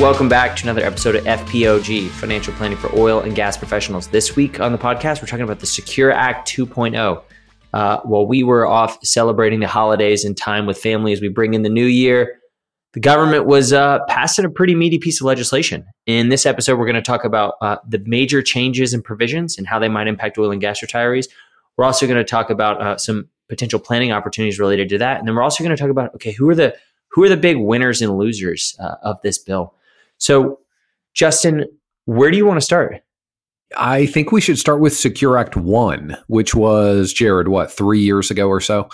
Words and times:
Welcome 0.00 0.28
back 0.28 0.54
to 0.56 0.64
another 0.64 0.84
episode 0.84 1.14
of 1.14 1.24
FPOG, 1.24 2.10
Financial 2.10 2.52
Planning 2.52 2.76
for 2.76 2.94
Oil 2.94 3.20
and 3.20 3.34
Gas 3.34 3.56
Professionals. 3.56 4.08
This 4.08 4.36
week 4.36 4.60
on 4.60 4.72
the 4.72 4.78
podcast, 4.78 5.22
we're 5.22 5.26
talking 5.26 5.44
about 5.44 5.60
the 5.60 5.66
Secure 5.66 6.12
Act 6.12 6.46
2.0. 6.46 7.22
Uh, 7.72 8.00
while 8.02 8.26
we 8.26 8.42
were 8.42 8.66
off 8.66 8.98
celebrating 9.02 9.60
the 9.60 9.66
holidays 9.66 10.22
and 10.22 10.36
time 10.36 10.66
with 10.66 10.76
family 10.76 11.14
as 11.14 11.22
we 11.22 11.28
bring 11.28 11.54
in 11.54 11.62
the 11.62 11.70
new 11.70 11.86
year, 11.86 12.38
the 12.92 13.00
government 13.00 13.46
was 13.46 13.72
uh, 13.72 14.00
passing 14.06 14.44
a 14.44 14.50
pretty 14.50 14.74
meaty 14.74 14.98
piece 14.98 15.18
of 15.22 15.24
legislation. 15.24 15.86
In 16.04 16.28
this 16.28 16.44
episode, 16.44 16.78
we're 16.78 16.84
going 16.84 16.96
to 16.96 17.00
talk 17.02 17.24
about 17.24 17.54
uh, 17.62 17.78
the 17.88 18.02
major 18.04 18.42
changes 18.42 18.92
and 18.92 19.02
provisions 19.02 19.56
and 19.56 19.66
how 19.66 19.78
they 19.78 19.88
might 19.88 20.08
impact 20.08 20.36
oil 20.36 20.50
and 20.50 20.60
gas 20.60 20.82
retirees. 20.82 21.26
We're 21.78 21.86
also 21.86 22.06
going 22.06 22.18
to 22.18 22.24
talk 22.24 22.50
about 22.50 22.82
uh, 22.82 22.98
some 22.98 23.30
potential 23.48 23.80
planning 23.80 24.12
opportunities 24.12 24.58
related 24.58 24.90
to 24.90 24.98
that, 24.98 25.18
and 25.18 25.26
then 25.26 25.34
we're 25.34 25.42
also 25.42 25.64
going 25.64 25.74
to 25.74 25.80
talk 25.80 25.90
about 25.90 26.14
okay, 26.16 26.32
who 26.32 26.50
are 26.50 26.54
the 26.54 26.76
who 27.08 27.24
are 27.24 27.30
the 27.30 27.36
big 27.38 27.56
winners 27.56 28.02
and 28.02 28.18
losers 28.18 28.76
uh, 28.78 28.96
of 29.02 29.16
this 29.22 29.38
bill? 29.38 29.72
So, 30.18 30.60
Justin, 31.14 31.64
where 32.04 32.30
do 32.30 32.36
you 32.36 32.46
want 32.46 32.58
to 32.58 32.64
start? 32.64 33.02
I 33.76 34.06
think 34.06 34.30
we 34.30 34.40
should 34.40 34.58
start 34.58 34.80
with 34.80 34.96
Secure 34.96 35.36
Act 35.36 35.56
1, 35.56 36.16
which 36.28 36.54
was, 36.54 37.12
Jared, 37.12 37.48
what, 37.48 37.72
three 37.72 38.00
years 38.00 38.30
ago 38.30 38.48
or 38.48 38.60
so? 38.60 38.88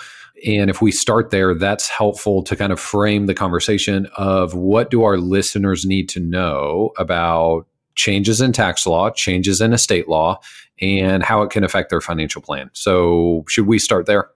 And 0.45 0.69
if 0.69 0.81
we 0.81 0.91
start 0.91 1.29
there, 1.29 1.53
that's 1.53 1.87
helpful 1.87 2.43
to 2.43 2.55
kind 2.55 2.73
of 2.73 2.79
frame 2.79 3.27
the 3.27 3.35
conversation 3.35 4.07
of 4.17 4.55
what 4.55 4.89
do 4.89 5.03
our 5.03 5.17
listeners 5.17 5.85
need 5.85 6.09
to 6.09 6.19
know 6.19 6.91
about 6.97 7.67
changes 7.95 8.41
in 8.41 8.51
tax 8.51 8.87
law, 8.87 9.11
changes 9.11 9.61
in 9.61 9.73
estate 9.73 10.09
law, 10.09 10.39
and 10.81 11.23
how 11.23 11.43
it 11.43 11.51
can 11.51 11.63
affect 11.63 11.91
their 11.91 12.01
financial 12.01 12.41
plan. 12.41 12.69
So, 12.73 13.45
should 13.47 13.67
we 13.67 13.77
start 13.77 14.07
there? 14.07 14.29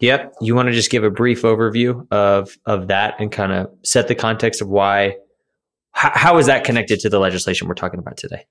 Yep. 0.00 0.34
You 0.40 0.54
want 0.54 0.68
to 0.68 0.72
just 0.72 0.90
give 0.90 1.02
a 1.02 1.10
brief 1.10 1.42
overview 1.42 2.06
of 2.12 2.56
of 2.66 2.88
that 2.88 3.14
and 3.18 3.32
kind 3.32 3.52
of 3.52 3.70
set 3.82 4.06
the 4.08 4.14
context 4.14 4.60
of 4.60 4.68
why 4.68 5.16
how, 5.98 6.38
is 6.38 6.46
that 6.46 6.64
connected 6.64 7.00
to 7.00 7.08
the 7.08 7.18
legislation 7.18 7.66
we're 7.66 7.74
talking 7.74 7.98
about 7.98 8.16
today? 8.16 8.46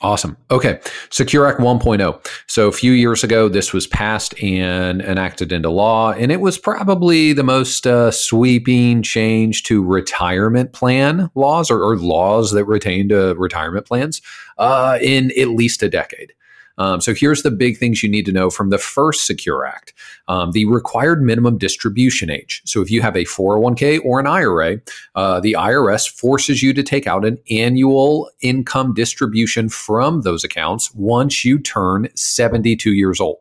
Awesome. 0.00 0.36
Okay. 0.50 0.80
Secure 1.10 1.46
Act 1.46 1.58
1.0. 1.58 2.26
So 2.46 2.68
a 2.68 2.72
few 2.72 2.92
years 2.92 3.24
ago, 3.24 3.48
this 3.48 3.72
was 3.72 3.86
passed 3.88 4.40
and 4.40 5.02
enacted 5.02 5.50
into 5.50 5.70
law, 5.70 6.12
and 6.12 6.30
it 6.30 6.40
was 6.40 6.56
probably 6.56 7.32
the 7.32 7.42
most 7.42 7.86
uh, 7.86 8.12
sweeping 8.12 9.02
change 9.02 9.64
to 9.64 9.84
retirement 9.84 10.72
plan 10.72 11.30
laws 11.34 11.68
or, 11.70 11.82
or 11.82 11.96
laws 11.96 12.52
that 12.52 12.64
retained 12.64 13.12
uh, 13.12 13.36
retirement 13.36 13.86
plans 13.86 14.22
uh, 14.56 14.98
in 15.02 15.32
at 15.38 15.48
least 15.48 15.82
a 15.82 15.88
decade. 15.88 16.32
Um, 16.78 17.00
so 17.00 17.12
here's 17.12 17.42
the 17.42 17.50
big 17.50 17.76
things 17.76 18.02
you 18.02 18.08
need 18.08 18.24
to 18.26 18.32
know 18.32 18.50
from 18.50 18.70
the 18.70 18.78
first 18.78 19.26
Secure 19.26 19.66
Act 19.66 19.92
um, 20.28 20.52
the 20.52 20.64
required 20.66 21.22
minimum 21.22 21.58
distribution 21.58 22.30
age. 22.30 22.62
So 22.64 22.80
if 22.80 22.90
you 22.90 23.02
have 23.02 23.16
a 23.16 23.24
401k 23.24 24.04
or 24.04 24.20
an 24.20 24.26
IRA, 24.26 24.80
uh, 25.14 25.40
the 25.40 25.54
IRS 25.54 26.08
forces 26.08 26.62
you 26.62 26.72
to 26.74 26.82
take 26.82 27.06
out 27.06 27.24
an 27.24 27.38
annual 27.50 28.30
income 28.40 28.94
distribution 28.94 29.68
from 29.68 30.22
those 30.22 30.44
accounts 30.44 30.94
once 30.94 31.44
you 31.44 31.58
turn 31.58 32.08
72 32.14 32.92
years 32.92 33.20
old. 33.20 33.38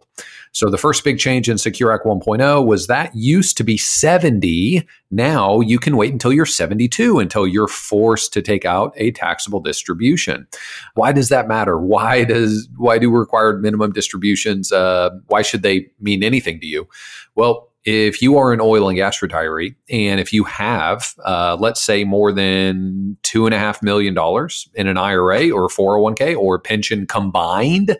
So 0.51 0.69
the 0.69 0.77
first 0.77 1.03
big 1.03 1.19
change 1.19 1.49
in 1.49 1.57
Secure 1.57 1.91
Act 1.91 2.05
1.0 2.05 2.65
was 2.65 2.87
that 2.87 3.15
used 3.15 3.57
to 3.57 3.63
be 3.63 3.77
70. 3.77 4.87
Now 5.11 5.59
you 5.59 5.79
can 5.79 5.97
wait 5.97 6.11
until 6.11 6.33
you're 6.33 6.45
72 6.45 7.19
until 7.19 7.47
you're 7.47 7.67
forced 7.67 8.33
to 8.33 8.41
take 8.41 8.65
out 8.65 8.93
a 8.95 9.11
taxable 9.11 9.59
distribution. 9.59 10.47
Why 10.95 11.11
does 11.11 11.29
that 11.29 11.47
matter? 11.47 11.77
Why 11.79 12.23
does 12.23 12.67
why 12.77 12.97
do 12.97 13.09
required 13.09 13.61
minimum 13.61 13.91
distributions? 13.91 14.71
Uh, 14.71 15.11
why 15.27 15.41
should 15.41 15.61
they 15.61 15.87
mean 15.99 16.23
anything 16.23 16.59
to 16.59 16.65
you? 16.65 16.87
Well, 17.35 17.69
if 17.87 18.21
you 18.21 18.37
are 18.37 18.51
an 18.51 18.59
oil 18.59 18.89
and 18.89 18.97
gas 18.97 19.19
retiree, 19.21 19.73
and 19.89 20.19
if 20.19 20.33
you 20.33 20.43
have, 20.43 21.15
uh, 21.23 21.55
let's 21.57 21.81
say, 21.81 22.03
more 22.03 22.33
than 22.33 23.15
two 23.23 23.45
and 23.45 23.55
a 23.55 23.59
half 23.59 23.81
million 23.81 24.13
dollars 24.13 24.67
in 24.73 24.87
an 24.87 24.97
IRA 24.97 25.51
or 25.51 25.69
401k 25.69 26.37
or 26.37 26.59
pension 26.59 27.07
combined, 27.07 27.97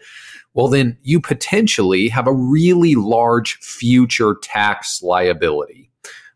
well, 0.58 0.68
then 0.68 0.98
you 1.04 1.22
potentially 1.22 2.10
have 2.10 2.26
a 2.26 2.34
really 2.34 2.96
large 2.96 3.58
future 3.58 4.36
tax 4.42 5.04
liability. 5.04 5.92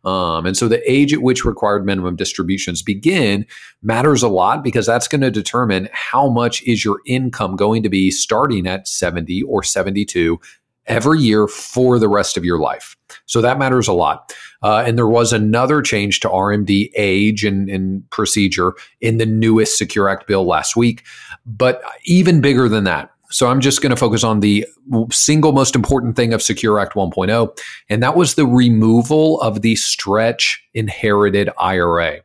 Um, 0.05 0.45
and 0.45 0.55
so 0.55 0.67
the 0.67 0.81
age 0.89 1.11
at 1.11 1.23
which 1.23 1.43
required 1.43 1.87
minimum 1.87 2.15
distributions 2.15 2.83
begin 2.83 3.47
matters 3.81 4.21
a 4.21 4.27
lot 4.27 4.63
because 4.63 4.85
that's 4.85 5.07
going 5.07 5.21
to 5.21 5.31
determine 5.31 5.89
how 5.91 6.29
much 6.29 6.61
is 6.63 6.85
your 6.85 6.99
income 7.07 7.55
going 7.55 7.81
to 7.81 7.89
be 7.89 8.11
starting 8.11 8.67
at 8.67 8.87
70 8.87 9.41
or 9.43 9.63
72 9.63 10.39
every 10.85 11.19
year 11.19 11.47
for 11.47 11.97
the 11.97 12.09
rest 12.09 12.37
of 12.37 12.45
your 12.45 12.59
life. 12.59 12.95
So 13.25 13.41
that 13.41 13.57
matters 13.57 13.87
a 13.87 13.93
lot. 13.93 14.35
Uh, 14.61 14.83
and 14.85 14.99
there 14.99 15.07
was 15.07 15.33
another 15.33 15.81
change 15.81 16.19
to 16.19 16.29
RMD 16.29 16.91
age 16.95 17.43
and, 17.43 17.69
and 17.69 18.07
procedure 18.11 18.73
in 18.99 19.17
the 19.17 19.25
newest 19.25 19.79
Secure 19.79 20.09
Act 20.09 20.27
bill 20.27 20.45
last 20.45 20.75
week. 20.75 21.03
But 21.43 21.81
even 22.05 22.39
bigger 22.39 22.69
than 22.69 22.83
that, 22.83 23.11
so 23.31 23.47
I'm 23.47 23.61
just 23.61 23.81
going 23.81 23.89
to 23.91 23.95
focus 23.95 24.23
on 24.23 24.41
the 24.41 24.65
single 25.11 25.51
most 25.51 25.75
important 25.75 26.15
thing 26.15 26.33
of 26.33 26.41
Secure 26.41 26.79
Act 26.79 26.93
1.0, 26.93 27.57
and 27.89 28.03
that 28.03 28.15
was 28.15 28.35
the 28.35 28.45
removal 28.45 29.41
of 29.41 29.61
the 29.61 29.75
stretch 29.75 30.63
inherited 30.73 31.49
IRA. 31.57 32.19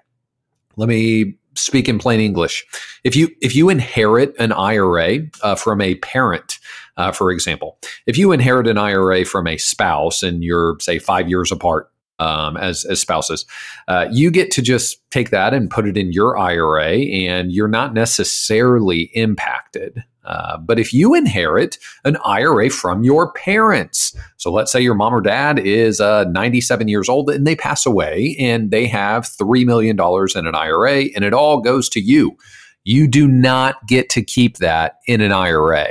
Let 0.77 0.89
me 0.89 1.37
speak 1.55 1.89
in 1.89 1.99
plain 1.99 2.21
English. 2.21 2.67
If 3.05 3.17
you 3.17 3.31
if 3.41 3.55
you 3.55 3.69
inherit 3.71 4.35
an 4.39 4.53
IRA 4.53 5.21
uh, 5.43 5.55
from 5.55 5.81
a 5.81 5.95
parent, 5.97 6.59
uh, 6.97 7.13
for 7.13 7.31
example, 7.31 7.79
if 8.07 8.19
you 8.19 8.33
inherit 8.33 8.67
an 8.67 8.77
IRA 8.77 9.25
from 9.25 9.47
a 9.47 9.57
spouse 9.57 10.23
and 10.23 10.45
you're 10.45 10.77
say 10.81 10.99
five 10.99 11.29
years 11.29 11.51
apart, 11.51 11.91
um, 12.19 12.57
as 12.57 12.85
as 12.85 13.01
spouses. 13.01 13.45
Uh, 13.89 14.07
you 14.11 14.31
get 14.31 14.51
to 14.53 14.63
just 14.63 14.99
take 15.11 15.31
that 15.31 15.53
and 15.53 15.71
put 15.71 15.87
it 15.87 15.97
in 15.97 16.13
your 16.13 16.39
IRA, 16.39 16.97
and 16.97 17.53
you're 17.53 17.69
not 17.69 17.95
necessarily 17.95 19.11
impacted. 19.15 20.03
Uh, 20.27 20.59
but 20.59 20.79
if 20.79 20.93
you 20.93 21.15
inherit 21.15 21.79
an 22.05 22.17
IRA 22.25 22.69
from 22.69 23.05
your 23.05 23.33
parents, 23.33 24.17
so 24.37 24.53
let's 24.53 24.73
say 24.73 24.81
your 24.81 24.95
mom 24.95 25.15
or 25.15 25.21
dad 25.21 25.59
is 25.59 26.01
uh, 26.01 26.25
97 26.25 26.89
years 26.89 27.09
old 27.09 27.31
and 27.31 27.47
they 27.47 27.57
pass 27.57 27.87
away 27.87 28.37
and 28.39 28.71
they 28.71 28.87
have 28.87 29.25
$3 29.25 29.65
million 29.65 29.97
in 29.99 30.47
an 30.47 30.55
IRA 30.55 31.05
and 31.15 31.25
it 31.25 31.33
all 31.33 31.61
goes 31.61 31.89
to 31.91 32.01
you, 32.01 32.37
you 32.85 33.09
do 33.09 33.27
not 33.27 33.87
get 33.87 34.11
to 34.11 34.23
keep 34.23 34.59
that 34.59 34.99
in 35.07 35.21
an 35.21 35.33
IRA 35.33 35.89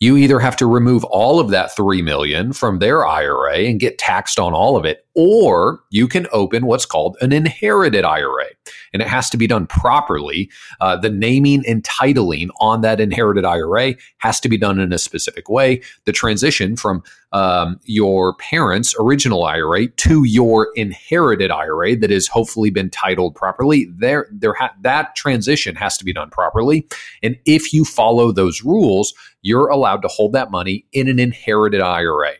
you 0.00 0.16
either 0.16 0.40
have 0.40 0.56
to 0.56 0.66
remove 0.66 1.04
all 1.04 1.38
of 1.38 1.50
that 1.50 1.76
3 1.76 2.00
million 2.00 2.54
from 2.54 2.78
their 2.78 3.06
IRA 3.06 3.58
and 3.58 3.78
get 3.78 3.98
taxed 3.98 4.38
on 4.38 4.54
all 4.54 4.76
of 4.76 4.86
it 4.86 5.06
or 5.14 5.82
you 5.90 6.08
can 6.08 6.26
open 6.32 6.66
what's 6.66 6.86
called 6.86 7.16
an 7.20 7.32
inherited 7.32 8.04
IRA 8.04 8.46
and 8.92 9.02
it 9.02 9.08
has 9.08 9.28
to 9.30 9.36
be 9.36 9.46
done 9.46 9.66
properly. 9.66 10.50
Uh, 10.80 10.96
the 10.96 11.10
naming 11.10 11.64
and 11.66 11.82
titling 11.82 12.48
on 12.60 12.80
that 12.80 13.00
inherited 13.00 13.44
IRA 13.44 13.94
has 14.18 14.40
to 14.40 14.48
be 14.48 14.56
done 14.56 14.78
in 14.78 14.92
a 14.92 14.98
specific 14.98 15.48
way. 15.48 15.82
The 16.04 16.12
transition 16.12 16.76
from 16.76 17.02
um, 17.32 17.78
your 17.84 18.34
parents 18.36 18.94
original 18.98 19.44
IRA 19.44 19.88
to 19.88 20.24
your 20.24 20.68
inherited 20.74 21.50
IRA 21.50 21.96
that 21.96 22.10
has 22.10 22.26
hopefully 22.26 22.70
been 22.70 22.90
titled 22.90 23.34
properly 23.34 23.88
there 23.96 24.26
there 24.32 24.54
ha- 24.54 24.74
that 24.80 25.14
transition 25.14 25.76
has 25.76 25.96
to 25.98 26.04
be 26.04 26.12
done 26.12 26.30
properly. 26.30 26.88
And 27.22 27.36
if 27.46 27.72
you 27.72 27.84
follow 27.84 28.32
those 28.32 28.64
rules 28.64 29.14
you're 29.42 29.68
allowed 29.68 30.02
to 30.02 30.08
hold 30.08 30.32
that 30.32 30.50
money 30.50 30.86
in 30.92 31.08
an 31.08 31.18
inherited 31.18 31.80
IRA. 31.80 32.32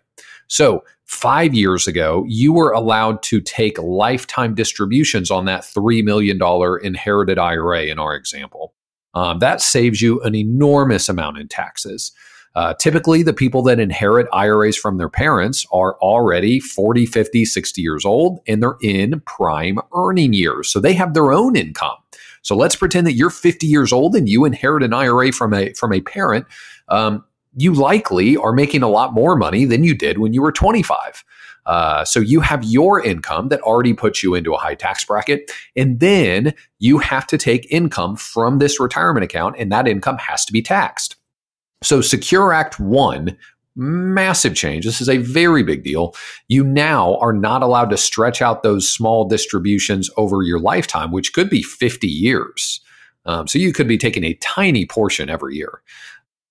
So, 0.49 0.85
five 1.05 1.55
years 1.55 1.88
ago, 1.88 2.25
you 2.29 2.52
were 2.52 2.70
allowed 2.70 3.23
to 3.25 3.41
take 3.41 3.79
lifetime 3.79 4.55
distributions 4.55 5.31
on 5.31 5.44
that 5.47 5.62
$3 5.62 6.05
million 6.05 6.38
inherited 6.82 7.38
IRA 7.38 7.85
in 7.85 7.99
our 7.99 8.14
example. 8.14 8.75
Um, 9.14 9.41
that 9.41 9.61
saves 9.61 10.00
you 10.00 10.20
an 10.23 10.35
enormous 10.35 11.08
amount 11.08 11.38
in 11.38 11.49
taxes. 11.49 12.12
Uh, 12.56 12.75
typically, 12.75 13.23
the 13.23 13.32
people 13.32 13.62
that 13.62 13.79
inherit 13.79 14.26
IRAs 14.32 14.76
from 14.76 14.99
their 14.99 15.08
parents 15.08 15.64
are 15.73 15.96
already 16.00 16.58
40, 16.58 17.06
50, 17.06 17.44
60 17.44 17.82
years 17.82 18.05
old, 18.05 18.41
and 18.49 18.62
they're 18.62 18.76
in 18.82 19.20
prime 19.20 19.79
earning 19.94 20.32
years. 20.32 20.69
So 20.69 20.81
they 20.81 20.94
have 20.94 21.14
their 21.14 21.32
own 21.32 21.55
income. 21.55 21.96
So 22.43 22.56
let's 22.56 22.75
pretend 22.75 23.06
that 23.06 23.12
you're 23.12 23.31
50 23.31 23.67
years 23.67 23.93
old 23.93 24.17
and 24.17 24.29
you 24.29 24.44
inherit 24.44 24.82
an 24.82 24.94
IRA 24.94 25.31
from 25.32 25.53
a 25.55 25.73
from 25.75 25.93
a 25.93 26.00
parent. 26.00 26.46
Um, 26.91 27.25
you 27.57 27.75
likely 27.75 28.37
are 28.37 28.53
making 28.53 28.83
a 28.83 28.89
lot 28.89 29.13
more 29.13 29.37
money 29.37 29.65
than 29.65 29.83
you 29.83 29.95
did 29.95 30.19
when 30.19 30.33
you 30.33 30.43
were 30.43 30.53
25. 30.53 31.25
Uh, 31.67 32.05
so 32.05 32.21
you 32.21 32.41
have 32.41 32.65
your 32.65 33.05
income 33.05 33.49
that 33.49 33.61
already 33.61 33.93
puts 33.93 34.23
you 34.23 34.35
into 34.35 34.55
a 34.55 34.59
high 34.59 34.75
tax 34.75 35.05
bracket, 35.05 35.51
and 35.77 36.01
then 36.01 36.55
you 36.79 36.99
have 36.99 37.27
to 37.27 37.39
take 37.39 37.71
income 37.71 38.17
from 38.17 38.59
this 38.59 38.81
retirement 38.81 39.25
account, 39.25 39.57
and 39.59 39.71
that 39.71 39.87
income 39.87 40.19
has 40.19 40.45
to 40.45 40.53
be 40.53 40.63
taxed. 40.63 41.17
So, 41.83 42.01
Secure 42.01 42.53
Act 42.53 42.79
1 42.79 43.37
massive 43.77 44.55
change. 44.55 44.85
This 44.85 45.01
is 45.01 45.09
a 45.09 45.19
very 45.19 45.63
big 45.63 45.85
deal. 45.85 46.15
You 46.49 46.65
now 46.65 47.17
are 47.19 47.33
not 47.33 47.63
allowed 47.63 47.91
to 47.91 47.97
stretch 47.97 48.43
out 48.43 48.63
those 48.63 48.89
small 48.89 49.27
distributions 49.27 50.11
over 50.17 50.43
your 50.43 50.59
lifetime, 50.59 51.13
which 51.13 51.33
could 51.33 51.49
be 51.49 51.63
50 51.63 52.07
years. 52.07 52.81
Um, 53.27 53.47
so 53.47 53.59
you 53.59 53.73
could 53.73 53.89
be 53.89 53.99
taking 53.99 54.25
a 54.25 54.35
tiny 54.35 54.87
portion 54.87 55.31
every 55.31 55.57
year. 55.57 55.83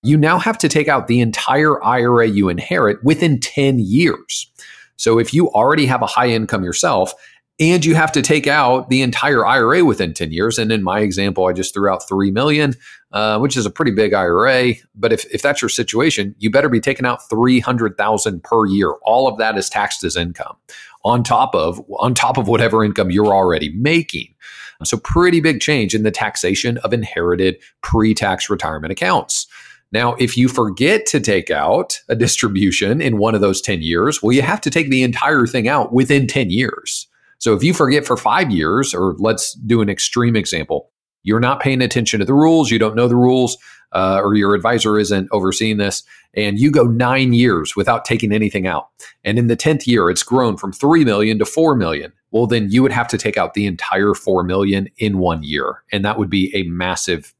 You 0.02 0.16
now 0.16 0.38
have 0.38 0.58
to 0.58 0.68
take 0.68 0.88
out 0.88 1.08
the 1.08 1.20
entire 1.20 1.82
IRA 1.84 2.26
you 2.26 2.48
inherit 2.48 3.02
within 3.04 3.38
10 3.38 3.78
years. 3.78 4.50
So 4.96 5.18
if 5.18 5.34
you 5.34 5.50
already 5.50 5.86
have 5.86 6.02
a 6.02 6.06
high 6.06 6.28
income 6.28 6.64
yourself 6.64 7.12
and 7.60 7.84
you 7.84 7.94
have 7.94 8.10
to 8.12 8.22
take 8.22 8.46
out 8.46 8.88
the 8.88 9.02
entire 9.02 9.46
IRA 9.46 9.84
within 9.84 10.14
10 10.14 10.32
years. 10.32 10.58
And 10.58 10.72
in 10.72 10.82
my 10.82 11.00
example, 11.00 11.46
I 11.46 11.52
just 11.52 11.74
threw 11.74 11.90
out 11.90 12.08
3 12.08 12.30
million, 12.30 12.74
uh, 13.12 13.38
which 13.38 13.54
is 13.54 13.66
a 13.66 13.70
pretty 13.70 13.90
big 13.90 14.14
IRA. 14.14 14.72
But 14.94 15.12
if, 15.12 15.26
if 15.26 15.42
that's 15.42 15.60
your 15.60 15.68
situation, 15.68 16.34
you 16.38 16.50
better 16.50 16.70
be 16.70 16.80
taking 16.80 17.04
out 17.04 17.28
300,000 17.28 18.42
per 18.42 18.66
year. 18.66 18.92
All 19.04 19.28
of 19.28 19.36
that 19.36 19.58
is 19.58 19.68
taxed 19.68 20.02
as 20.04 20.16
income 20.16 20.56
on 21.04 21.22
top 21.22 21.54
of, 21.54 21.84
on 21.98 22.14
top 22.14 22.38
of 22.38 22.48
whatever 22.48 22.82
income 22.82 23.10
you're 23.10 23.34
already 23.34 23.70
making. 23.76 24.34
So 24.82 24.96
pretty 24.96 25.40
big 25.40 25.60
change 25.60 25.94
in 25.94 26.02
the 26.02 26.10
taxation 26.10 26.78
of 26.78 26.94
inherited 26.94 27.58
pre-tax 27.82 28.48
retirement 28.48 28.92
accounts. 28.92 29.46
Now, 29.92 30.14
if 30.14 30.36
you 30.36 30.48
forget 30.48 31.04
to 31.06 31.20
take 31.20 31.50
out 31.50 31.98
a 32.08 32.14
distribution 32.14 33.00
in 33.00 33.18
one 33.18 33.34
of 33.34 33.40
those 33.40 33.60
10 33.60 33.82
years, 33.82 34.22
well, 34.22 34.32
you 34.32 34.42
have 34.42 34.60
to 34.62 34.70
take 34.70 34.88
the 34.88 35.02
entire 35.02 35.46
thing 35.46 35.68
out 35.68 35.92
within 35.92 36.26
10 36.26 36.50
years. 36.50 37.08
So 37.38 37.54
if 37.54 37.64
you 37.64 37.74
forget 37.74 38.06
for 38.06 38.16
five 38.16 38.50
years, 38.50 38.94
or 38.94 39.14
let's 39.18 39.54
do 39.54 39.80
an 39.80 39.88
extreme 39.88 40.36
example, 40.36 40.90
you're 41.22 41.40
not 41.40 41.60
paying 41.60 41.82
attention 41.82 42.20
to 42.20 42.26
the 42.26 42.34
rules, 42.34 42.70
you 42.70 42.78
don't 42.78 42.94
know 42.94 43.08
the 43.08 43.16
rules, 43.16 43.58
uh, 43.92 44.20
or 44.22 44.34
your 44.34 44.54
advisor 44.54 44.98
isn't 44.98 45.28
overseeing 45.32 45.78
this, 45.78 46.04
and 46.34 46.60
you 46.60 46.70
go 46.70 46.84
nine 46.84 47.32
years 47.32 47.74
without 47.74 48.04
taking 48.04 48.32
anything 48.32 48.66
out. 48.66 48.88
And 49.24 49.38
in 49.38 49.48
the 49.48 49.56
10th 49.56 49.86
year, 49.86 50.08
it's 50.08 50.22
grown 50.22 50.56
from 50.56 50.72
3 50.72 51.04
million 51.04 51.38
to 51.38 51.44
4 51.44 51.74
million. 51.74 52.12
Well, 52.30 52.46
then 52.46 52.70
you 52.70 52.82
would 52.82 52.92
have 52.92 53.08
to 53.08 53.18
take 53.18 53.36
out 53.36 53.54
the 53.54 53.66
entire 53.66 54.14
4 54.14 54.44
million 54.44 54.88
in 54.98 55.18
one 55.18 55.42
year. 55.42 55.82
And 55.90 56.04
that 56.04 56.18
would 56.18 56.30
be 56.30 56.54
a 56.54 56.62
massive 56.64 57.34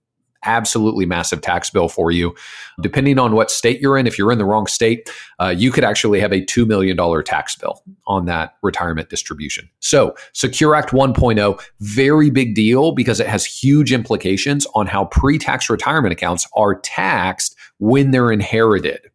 absolutely 0.45 1.07
massive 1.07 1.41
tax 1.41 1.71
bill 1.71 1.89
for 1.89 2.11
you. 2.11 2.35
Depending 2.81 3.19
on 3.19 3.33
what 3.33 3.51
state 3.51 3.81
you're 3.81 3.99
in, 3.99 4.07
if 4.07 4.19
you're 4.19 4.33
in 4.33 4.39
the 4.39 4.45
wrong 4.45 4.67
state, 4.67 5.11
uh, 5.39 5.55
you 5.57 5.71
could 5.71 5.85
actually 5.85 6.21
have 6.21 6.33
a 6.33 6.45
$2 6.45 6.67
million 6.67 6.97
tax 7.25 7.57
bill 7.57 7.83
on 8.07 8.27
that 8.27 8.57
retirement 8.63 9.11
distribution. 9.11 9.69
So, 9.81 10.15
Secure 10.33 10.75
Act 10.75 10.91
1.0, 10.91 11.63
very 11.81 12.31
big 12.31 12.55
deal 12.55 12.93
because 12.93 13.21
it 13.21 13.27
has 13.27 13.45
huge 13.45 13.93
implications 13.93 14.67
on 14.75 14.87
how 14.87 15.07
pre 15.07 15.39
tax 15.39 15.69
retirement 15.69 16.13
accounts 16.13 16.47
are 16.55 16.77
taxed 16.81 17.57
when 17.79 18.11
they're 18.11 18.33
inherited. 18.33 19.11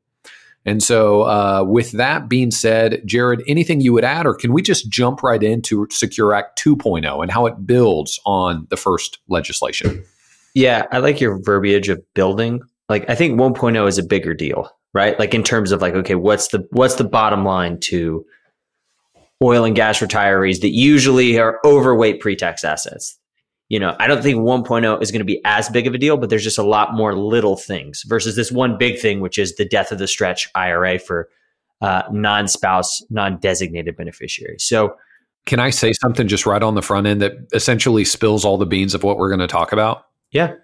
And 0.65 0.81
so, 0.81 1.23
uh, 1.23 1.63
with 1.63 1.91
that 1.91 2.27
being 2.27 2.49
said, 2.49 3.03
Jared, 3.05 3.43
anything 3.47 3.81
you 3.81 3.93
would 3.93 4.03
add, 4.03 4.25
or 4.25 4.33
can 4.33 4.51
we 4.51 4.63
just 4.63 4.89
jump 4.89 5.21
right 5.21 5.41
into 5.41 5.87
Secure 5.91 6.33
Act 6.33 6.59
2.0 6.59 7.21
and 7.21 7.31
how 7.31 7.45
it 7.45 7.67
builds 7.67 8.19
on 8.25 8.65
the 8.71 8.77
first 8.77 9.19
legislation? 9.27 10.03
Yeah, 10.55 10.85
I 10.91 10.99
like 10.99 11.19
your 11.19 11.39
verbiage 11.43 11.89
of 11.89 12.01
building. 12.13 12.61
Like 12.87 13.07
I 13.09 13.13
think 13.13 13.37
1.0 13.37 13.87
is 13.87 13.97
a 13.97 14.03
bigger 14.03 14.33
deal, 14.33 14.71
right? 14.93 15.19
Like 15.19 15.33
in 15.33 15.43
terms 15.43 15.71
of 15.71 15.81
like 15.81 15.93
okay, 15.93 16.15
what's 16.15 16.47
the 16.47 16.65
what's 16.71 16.95
the 16.95 17.03
bottom 17.03 17.43
line 17.43 17.79
to 17.81 18.25
oil 19.43 19.65
and 19.65 19.75
gas 19.75 19.99
retirees 19.99 20.61
that 20.61 20.69
usually 20.69 21.37
are 21.37 21.59
overweight 21.65 22.21
pre-tax 22.21 22.63
assets? 22.63 23.19
You 23.67 23.79
know, 23.79 23.95
I 23.99 24.07
don't 24.07 24.21
think 24.21 24.37
1.0 24.37 25.01
is 25.01 25.11
going 25.11 25.19
to 25.19 25.25
be 25.25 25.41
as 25.43 25.67
big 25.69 25.87
of 25.87 25.93
a 25.93 25.97
deal, 25.97 26.17
but 26.17 26.29
there's 26.29 26.43
just 26.43 26.59
a 26.59 26.63
lot 26.63 26.93
more 26.93 27.17
little 27.17 27.57
things 27.57 28.03
versus 28.03 28.35
this 28.35 28.51
one 28.51 28.77
big 28.77 28.99
thing, 28.99 29.21
which 29.21 29.39
is 29.39 29.55
the 29.55 29.65
death 29.65 29.91
of 29.91 29.97
the 29.97 30.07
stretch 30.07 30.49
IRA 30.53 30.99
for 30.99 31.29
uh, 31.81 32.03
non-spouse, 32.11 33.03
non-designated 33.09 33.97
beneficiaries. 33.97 34.63
So, 34.63 34.95
can 35.47 35.59
I 35.59 35.71
say 35.71 35.93
something 35.93 36.27
just 36.27 36.45
right 36.45 36.63
on 36.63 36.75
the 36.75 36.81
front 36.81 37.05
end 37.05 37.21
that 37.21 37.33
essentially 37.53 38.05
spills 38.05 38.45
all 38.45 38.57
the 38.57 38.65
beans 38.65 38.95
of 38.95 39.03
what 39.03 39.17
we're 39.17 39.29
going 39.29 39.41
to 39.41 39.47
talk 39.47 39.71
about? 39.73 40.05
Yeah. 40.35 40.55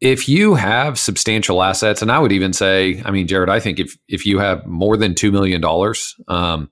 If 0.00 0.28
you 0.28 0.54
have 0.54 1.00
substantial 1.00 1.60
assets, 1.60 2.00
and 2.00 2.12
I 2.12 2.20
would 2.20 2.30
even 2.30 2.52
say, 2.52 3.02
I 3.04 3.10
mean, 3.10 3.26
Jared, 3.26 3.50
I 3.50 3.58
think 3.58 3.80
if 3.80 3.98
if 4.06 4.24
you 4.24 4.38
have 4.38 4.64
more 4.66 4.96
than 4.96 5.16
two 5.16 5.32
million 5.32 5.60
dollars, 5.60 6.14
um, 6.28 6.70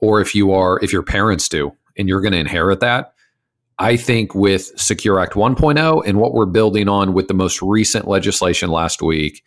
or 0.00 0.22
if 0.22 0.34
you 0.34 0.52
are 0.52 0.80
if 0.82 0.94
your 0.94 1.02
parents 1.02 1.46
do, 1.46 1.76
and 1.98 2.08
you're 2.08 2.22
going 2.22 2.32
to 2.32 2.38
inherit 2.38 2.80
that, 2.80 3.12
I 3.78 3.98
think 3.98 4.34
with 4.34 4.72
Secure 4.80 5.20
Act 5.20 5.34
1.0 5.34 6.02
and 6.06 6.18
what 6.18 6.32
we're 6.32 6.46
building 6.46 6.88
on 6.88 7.12
with 7.12 7.28
the 7.28 7.34
most 7.34 7.60
recent 7.60 8.08
legislation 8.08 8.70
last 8.70 9.02
week, 9.02 9.42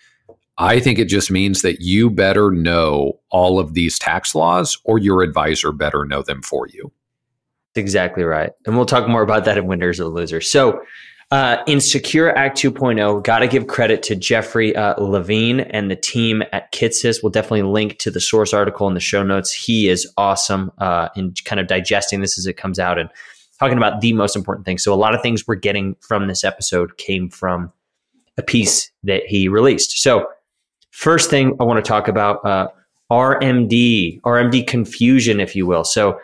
I 0.60 0.80
think 0.80 1.00
it 1.00 1.06
just 1.06 1.32
means 1.32 1.64
that 1.64 1.82
you 1.82 2.12
better 2.12 2.52
know 2.52 3.20
all 3.32 3.58
of 3.58 3.74
these 3.74 3.98
tax 3.98 4.36
laws 4.36 4.78
or 4.84 5.00
your 5.00 5.24
advisor 5.24 5.72
better 5.72 6.06
know 6.06 6.22
them 6.22 6.44
for 6.44 6.68
you. 6.68 6.92
Exactly 7.74 8.24
right. 8.24 8.52
And 8.68 8.76
we'll 8.76 8.86
talk 8.86 9.08
more 9.08 9.24
about 9.24 9.46
that 9.46 9.58
in 9.58 9.66
Winners 9.66 10.00
and 10.00 10.14
Losers. 10.14 10.52
So, 10.52 10.82
uh, 11.30 11.58
in 11.68 11.82
Secure 11.82 12.36
Act 12.38 12.58
2.0, 12.58 13.22
got 13.24 13.40
to 13.40 13.48
give 13.48 13.68
credit 13.68 14.02
to 14.04 14.16
Jeffrey 14.16 14.74
uh, 14.76 14.96
Levine 15.02 15.60
and 15.60 15.92
the 15.92 15.96
team 15.96 16.42
at 16.54 16.72
Kitces. 16.72 17.22
We'll 17.22 17.32
definitely 17.32 17.64
link 17.64 17.98
to 18.00 18.12
the 18.12 18.22
source 18.22 18.54
article 18.54 18.88
in 18.88 18.94
the 18.94 19.02
show 19.02 19.24
notes. 19.24 19.52
He 19.52 19.90
is 19.90 20.10
awesome 20.16 20.72
uh, 20.78 21.10
in 21.18 21.34
kind 21.44 21.60
of 21.60 21.68
digesting 21.68 22.22
this 22.22 22.38
as 22.38 22.46
it 22.46 22.54
comes 22.54 22.80
out 22.80 22.98
and 22.98 23.10
talking 23.60 23.78
about 23.78 24.00
the 24.00 24.14
most 24.14 24.38
important 24.38 24.66
things. 24.66 24.84
So, 24.84 24.94
a 24.94 24.96
lot 24.96 25.14
of 25.14 25.22
things 25.22 25.46
we're 25.46 25.56
getting 25.56 25.96
from 26.00 26.28
this 26.28 26.46
episode 26.46 26.98
came 26.98 27.30
from 27.30 27.74
a 28.38 28.42
piece 28.42 28.90
that 29.04 29.26
he 29.26 29.50
released. 29.50 29.98
So, 29.98 30.28
first 30.92 31.30
thing 31.30 31.58
I 31.60 31.66
want 31.66 31.84
to 31.84 31.88
talk 31.88 32.08
about 32.08 32.46
uh, 32.46 32.70
RMD, 33.12 34.22
RMD 34.22 34.66
confusion, 34.66 35.42
if 35.42 35.58
you 35.58 35.66
will. 35.66 35.84
So, 35.84 36.22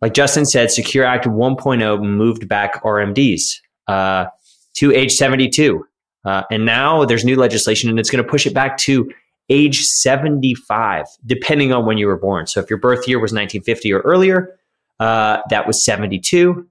like 0.00 0.14
Justin 0.14 0.46
said, 0.46 0.72
Secure 0.72 1.04
Act 1.04 1.26
1.0 1.26 2.02
moved 2.02 2.48
back 2.48 2.82
RMDs 2.82 3.60
uh, 3.92 4.26
to 4.74 4.92
age 4.92 5.12
72. 5.12 5.84
Uh, 6.24 6.42
and 6.50 6.64
now 6.64 7.04
there's 7.04 7.24
new 7.24 7.36
legislation 7.36 7.90
and 7.90 7.98
it's 7.98 8.10
going 8.10 8.24
to 8.24 8.30
push 8.30 8.46
it 8.46 8.54
back 8.54 8.78
to 8.78 9.10
age 9.50 9.82
75, 9.82 11.06
depending 11.26 11.72
on 11.72 11.84
when 11.84 11.98
you 11.98 12.06
were 12.06 12.16
born. 12.16 12.46
So 12.46 12.60
if 12.60 12.70
your 12.70 12.78
birth 12.78 13.06
year 13.08 13.18
was 13.18 13.32
1950 13.32 13.92
or 13.92 14.00
earlier, 14.00 14.56
uh, 15.00 15.38
that 15.50 15.66
was 15.66 15.84
72 15.84 16.66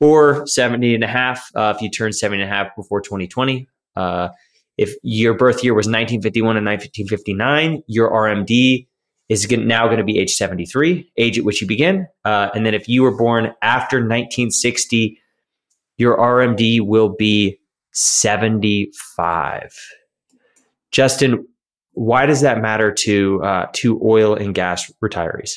or 0.00 0.46
70 0.46 0.94
and 0.96 1.04
a 1.04 1.06
half 1.06 1.50
uh, 1.54 1.72
if 1.74 1.80
you 1.80 1.88
turned 1.88 2.14
70 2.14 2.42
and 2.42 2.50
a 2.50 2.54
half 2.54 2.74
before 2.76 3.00
2020. 3.00 3.68
Uh, 3.96 4.28
if 4.76 4.94
your 5.02 5.34
birth 5.34 5.62
year 5.62 5.72
was 5.72 5.86
1951 5.86 6.56
and 6.56 6.66
1959, 6.66 7.82
your 7.86 8.10
RMD 8.10 8.86
is 9.28 9.48
now 9.50 9.86
going 9.86 9.98
to 9.98 10.04
be 10.04 10.18
age 10.18 10.34
73, 10.34 11.10
age 11.16 11.38
at 11.38 11.44
which 11.44 11.62
you 11.62 11.68
begin. 11.68 12.06
Uh, 12.24 12.50
and 12.54 12.66
then 12.66 12.74
if 12.74 12.88
you 12.88 13.02
were 13.02 13.16
born 13.16 13.52
after 13.62 13.96
1960 13.98 15.18
your 15.96 16.16
RMD 16.16 16.80
will 16.80 17.10
be 17.10 17.58
75. 17.92 19.74
Justin, 20.90 21.46
why 21.92 22.26
does 22.26 22.40
that 22.40 22.60
matter 22.60 22.92
to 22.92 23.42
uh, 23.42 23.66
to 23.74 24.00
oil 24.04 24.34
and 24.34 24.54
gas 24.54 24.92
retirees? 25.02 25.52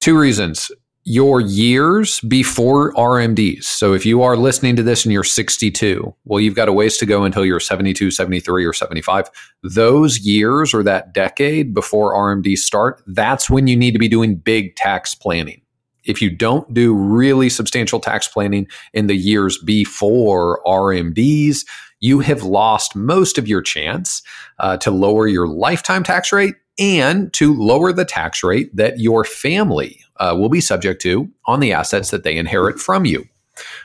Two 0.00 0.18
reasons. 0.18 0.70
Your 1.08 1.40
years 1.40 2.20
before 2.22 2.92
RMDs. 2.94 3.62
So 3.62 3.92
if 3.92 4.04
you 4.04 4.22
are 4.22 4.36
listening 4.36 4.74
to 4.74 4.82
this 4.82 5.04
and 5.04 5.12
you're 5.12 5.22
62, 5.22 6.12
well, 6.24 6.40
you've 6.40 6.56
got 6.56 6.68
a 6.68 6.72
ways 6.72 6.96
to 6.96 7.06
go 7.06 7.22
until 7.22 7.44
you're 7.44 7.60
72, 7.60 8.10
73, 8.10 8.64
or 8.64 8.72
75. 8.72 9.30
Those 9.62 10.18
years 10.18 10.74
or 10.74 10.82
that 10.82 11.14
decade 11.14 11.74
before 11.74 12.12
RMDs 12.12 12.58
start, 12.58 13.04
that's 13.06 13.48
when 13.48 13.68
you 13.68 13.76
need 13.76 13.92
to 13.92 14.00
be 14.00 14.08
doing 14.08 14.34
big 14.34 14.74
tax 14.74 15.14
planning 15.14 15.62
if 16.06 16.22
you 16.22 16.30
don't 16.30 16.72
do 16.72 16.94
really 16.94 17.48
substantial 17.48 18.00
tax 18.00 18.28
planning 18.28 18.66
in 18.92 19.06
the 19.06 19.16
years 19.16 19.58
before 19.58 20.60
RMDs, 20.66 21.66
you 22.00 22.20
have 22.20 22.42
lost 22.42 22.94
most 22.94 23.38
of 23.38 23.48
your 23.48 23.62
chance 23.62 24.22
uh, 24.58 24.76
to 24.78 24.90
lower 24.90 25.26
your 25.26 25.48
lifetime 25.48 26.02
tax 26.02 26.32
rate 26.32 26.54
and 26.78 27.32
to 27.32 27.54
lower 27.54 27.92
the 27.92 28.04
tax 28.04 28.42
rate 28.42 28.74
that 28.76 29.00
your 29.00 29.24
family 29.24 30.00
uh, 30.18 30.34
will 30.38 30.48
be 30.48 30.60
subject 30.60 31.00
to 31.02 31.30
on 31.46 31.60
the 31.60 31.72
assets 31.72 32.10
that 32.10 32.22
they 32.22 32.36
inherit 32.36 32.78
from 32.78 33.04
you. 33.04 33.26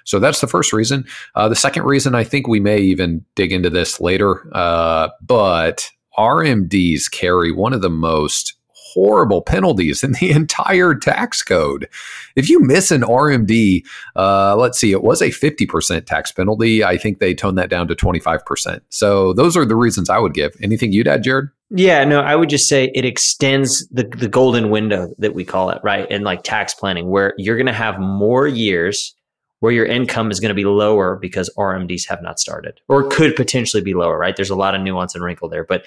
So 0.04 0.20
that's 0.20 0.42
the 0.42 0.48
first 0.48 0.74
reason. 0.74 1.06
Uh, 1.36 1.48
the 1.48 1.56
second 1.56 1.84
reason, 1.84 2.14
I 2.14 2.26
think 2.26 2.48
we 2.48 2.60
may 2.60 2.80
even 2.80 3.24
dig 3.36 3.54
into 3.54 3.70
this 3.70 4.02
later, 4.02 4.46
uh, 4.54 5.10
but 5.22 5.90
RMDs 6.18 7.10
carry 7.10 7.52
one 7.54 7.72
of 7.72 7.82
the 7.82 7.90
most 7.90 8.56
horrible 8.94 9.42
penalties 9.42 10.04
in 10.04 10.14
the 10.14 10.32
entire 10.32 10.96
tax 10.96 11.44
code. 11.44 11.88
If 12.36 12.50
you 12.50 12.60
miss 12.60 12.92
an 12.92 13.02
RMD, 13.02 13.86
uh, 14.16 14.56
let's 14.56 14.80
see, 14.80 14.92
it 14.92 15.04
was 15.04 15.22
a 15.22 15.30
50% 15.30 16.06
tax 16.06 16.32
penalty. 16.32 16.84
I 16.84 16.98
think 16.98 17.20
they 17.20 17.34
toned 17.34 17.58
that 17.58 17.70
down 17.70 17.88
to 17.88 17.96
25%. 17.96 18.82
So 18.90 19.34
those 19.34 19.58
are 19.58 19.66
the 19.66 19.76
reasons 19.76 20.10
I 20.10 20.20
would 20.20 20.34
give. 20.34 20.56
Anything 20.62 20.92
you'd 20.92 21.08
add, 21.08 21.24
Jared? 21.24 21.50
Yeah, 21.70 22.04
no, 22.04 22.20
I 22.20 22.36
would 22.36 22.50
just 22.50 22.68
say 22.68 22.92
it 22.94 23.06
extends 23.06 23.88
the, 23.88 24.04
the 24.04 24.28
golden 24.28 24.70
window 24.70 25.14
that 25.20 25.34
we 25.34 25.46
call 25.46 25.70
it, 25.70 25.80
right? 25.84 26.06
And 26.10 26.26
like 26.26 26.44
tax 26.44 26.74
planning, 26.74 27.10
where 27.10 27.34
you're 27.38 27.56
going 27.56 27.66
to 27.68 27.74
have 27.74 27.98
more 28.00 28.48
years 28.48 29.16
where 29.62 29.72
your 29.72 29.86
income 29.86 30.32
is 30.32 30.40
going 30.40 30.50
to 30.50 30.56
be 30.56 30.66
lower 30.66 31.16
because 31.16 31.50
RMDs 31.58 32.08
have 32.10 32.22
not 32.22 32.40
started 32.40 32.82
or 32.90 33.08
could 33.08 33.36
potentially 33.36 33.82
be 33.82 33.94
lower, 33.94 34.18
right? 34.18 34.36
There's 34.36 34.50
a 34.50 34.56
lot 34.56 34.76
of 34.76 34.82
nuance 34.82 35.16
and 35.16 35.24
wrinkle 35.24 35.50
there, 35.50 35.64
but 35.64 35.86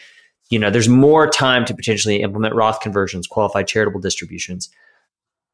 you 0.50 0.58
know, 0.58 0.70
there's 0.70 0.88
more 0.88 1.28
time 1.28 1.64
to 1.64 1.74
potentially 1.74 2.22
implement 2.22 2.54
Roth 2.54 2.80
conversions, 2.80 3.26
qualified 3.26 3.66
charitable 3.66 4.00
distributions, 4.00 4.68